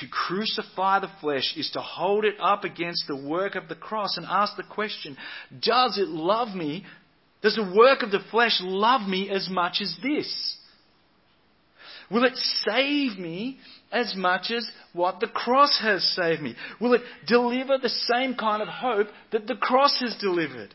To 0.00 0.06
crucify 0.08 1.00
the 1.00 1.10
flesh 1.20 1.52
is 1.58 1.70
to 1.72 1.82
hold 1.82 2.24
it 2.24 2.36
up 2.40 2.64
against 2.64 3.04
the 3.06 3.16
work 3.16 3.54
of 3.54 3.68
the 3.68 3.74
cross 3.74 4.16
and 4.16 4.24
ask 4.24 4.56
the 4.56 4.62
question 4.62 5.18
Does 5.60 5.98
it 5.98 6.08
love 6.08 6.56
me? 6.56 6.86
Does 7.42 7.56
the 7.56 7.74
work 7.76 8.02
of 8.02 8.10
the 8.12 8.20
flesh 8.30 8.58
love 8.60 9.08
me 9.08 9.28
as 9.28 9.48
much 9.50 9.78
as 9.80 9.94
this? 10.02 10.56
Will 12.10 12.24
it 12.24 12.36
save 12.36 13.18
me 13.18 13.58
as 13.90 14.14
much 14.16 14.50
as 14.50 14.70
what 14.92 15.18
the 15.18 15.26
cross 15.26 15.78
has 15.82 16.04
saved 16.14 16.40
me? 16.40 16.54
Will 16.80 16.94
it 16.94 17.02
deliver 17.26 17.78
the 17.78 17.88
same 17.88 18.34
kind 18.34 18.62
of 18.62 18.68
hope 18.68 19.08
that 19.32 19.46
the 19.46 19.56
cross 19.56 19.98
has 20.00 20.14
delivered? 20.20 20.74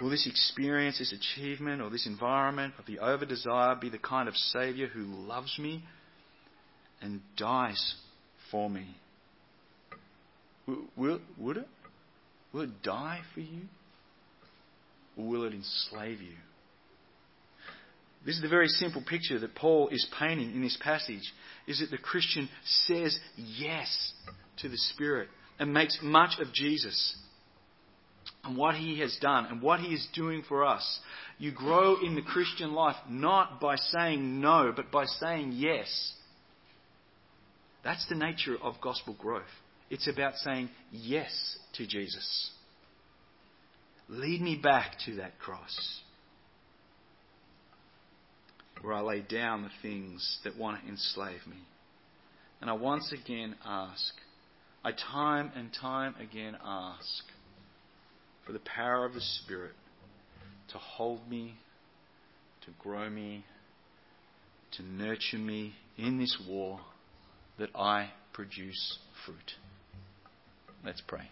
Will 0.00 0.10
this 0.10 0.26
experience, 0.26 0.98
this 0.98 1.12
achievement, 1.12 1.82
or 1.82 1.90
this 1.90 2.06
environment 2.06 2.72
of 2.78 2.86
the 2.86 3.00
over 3.00 3.26
desire 3.26 3.74
be 3.74 3.90
the 3.90 3.98
kind 3.98 4.28
of 4.28 4.36
Saviour 4.36 4.88
who 4.88 5.04
loves 5.04 5.58
me 5.58 5.84
and 7.02 7.20
dies 7.36 7.96
for 8.50 8.70
me? 8.70 8.96
Will, 10.96 11.20
would 11.36 11.58
it? 11.58 11.68
Will 12.52 12.62
it 12.62 12.82
die 12.82 13.20
for 13.34 13.40
you? 13.40 13.62
Or 15.16 15.26
will 15.26 15.44
it 15.44 15.52
enslave 15.52 16.20
you? 16.20 16.34
This 18.24 18.36
is 18.36 18.42
the 18.42 18.48
very 18.48 18.68
simple 18.68 19.02
picture 19.06 19.38
that 19.38 19.54
Paul 19.54 19.88
is 19.88 20.06
painting 20.18 20.54
in 20.54 20.62
this 20.62 20.78
passage 20.82 21.32
is 21.66 21.80
that 21.80 21.90
the 21.90 21.98
Christian 21.98 22.48
says 22.86 23.18
yes 23.36 24.12
to 24.58 24.68
the 24.68 24.76
Spirit 24.76 25.28
and 25.58 25.72
makes 25.72 25.98
much 26.02 26.38
of 26.38 26.52
Jesus 26.52 27.16
and 28.44 28.56
what 28.56 28.74
he 28.74 29.00
has 29.00 29.16
done 29.20 29.46
and 29.46 29.62
what 29.62 29.80
he 29.80 29.94
is 29.94 30.06
doing 30.14 30.42
for 30.46 30.64
us. 30.64 31.00
You 31.38 31.52
grow 31.52 31.96
in 32.02 32.14
the 32.14 32.22
Christian 32.22 32.72
life 32.72 32.96
not 33.08 33.60
by 33.60 33.76
saying 33.76 34.40
no, 34.40 34.72
but 34.74 34.90
by 34.90 35.06
saying 35.06 35.52
yes. 35.54 36.14
That's 37.82 38.06
the 38.08 38.14
nature 38.14 38.56
of 38.62 38.80
gospel 38.82 39.16
growth. 39.18 39.42
It's 39.90 40.08
about 40.08 40.36
saying 40.36 40.70
yes 40.92 41.58
to 41.74 41.86
Jesus. 41.86 42.50
Lead 44.08 44.40
me 44.40 44.58
back 44.60 44.92
to 45.06 45.16
that 45.16 45.38
cross 45.38 46.00
where 48.82 48.94
I 48.94 49.00
lay 49.00 49.20
down 49.20 49.62
the 49.62 49.70
things 49.82 50.38
that 50.44 50.56
want 50.56 50.80
to 50.80 50.88
enslave 50.88 51.46
me. 51.46 51.58
And 52.60 52.70
I 52.70 52.74
once 52.74 53.12
again 53.12 53.56
ask, 53.64 54.14
I 54.84 54.92
time 54.92 55.52
and 55.54 55.70
time 55.78 56.14
again 56.20 56.56
ask 56.64 57.24
for 58.46 58.52
the 58.52 58.60
power 58.60 59.04
of 59.04 59.14
the 59.14 59.20
Spirit 59.20 59.74
to 60.72 60.78
hold 60.78 61.28
me, 61.28 61.54
to 62.64 62.70
grow 62.78 63.10
me, 63.10 63.44
to 64.72 64.82
nurture 64.82 65.38
me 65.38 65.74
in 65.98 66.18
this 66.18 66.36
war 66.48 66.80
that 67.58 67.70
I 67.74 68.10
produce 68.32 68.98
fruit. 69.26 69.52
Let's 70.84 71.02
pray. 71.06 71.28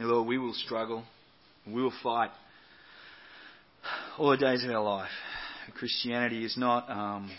Lord, 0.00 0.26
we 0.26 0.38
will 0.38 0.54
struggle. 0.54 1.04
We 1.66 1.80
will 1.80 1.92
fight 2.02 2.30
all 4.18 4.30
the 4.30 4.36
days 4.36 4.64
of 4.64 4.70
our 4.70 4.82
life. 4.82 5.10
Christianity 5.74 6.44
is 6.44 6.56
not, 6.56 6.90
um, 6.90 7.30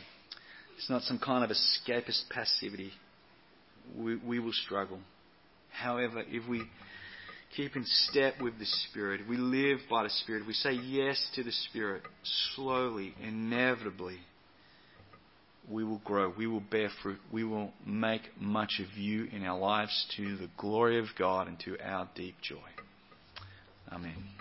it's 0.78 0.90
not 0.90 1.02
some 1.02 1.20
kind 1.20 1.44
of 1.44 1.50
escapist 1.50 2.30
passivity. 2.30 2.92
We, 3.98 4.16
we 4.16 4.40
will 4.40 4.54
struggle. 4.54 5.00
However, 5.72 6.24
if 6.28 6.48
we 6.48 6.64
keep 7.56 7.76
in 7.76 7.84
step 7.86 8.36
with 8.42 8.58
the 8.60 8.66
Spirit, 8.66 9.22
if 9.22 9.28
we 9.28 9.36
live 9.36 9.80
by 9.90 10.04
the 10.04 10.10
Spirit, 10.10 10.44
if 10.44 10.48
we 10.48 10.54
say 10.54 10.72
yes 10.72 11.22
to 11.36 11.44
the 11.44 11.52
Spirit, 11.70 12.04
slowly, 12.56 13.14
inevitably, 13.22 14.20
we 15.70 15.84
will 15.84 16.02
grow. 16.04 16.34
We 16.38 16.48
will 16.48 16.60
bear 16.60 16.90
fruit. 17.02 17.20
We 17.32 17.44
will 17.44 17.72
make 17.86 18.22
much 18.40 18.80
of 18.80 18.98
you 18.98 19.28
in 19.32 19.44
our 19.44 19.58
lives 19.58 20.06
to 20.18 20.38
the 20.38 20.50
glory 20.58 21.00
of 21.00 21.08
God 21.18 21.48
and 21.48 21.60
to 21.62 21.78
our 21.84 22.10
deep 22.16 22.36
joy. 22.42 22.58
Amen. 23.92 24.33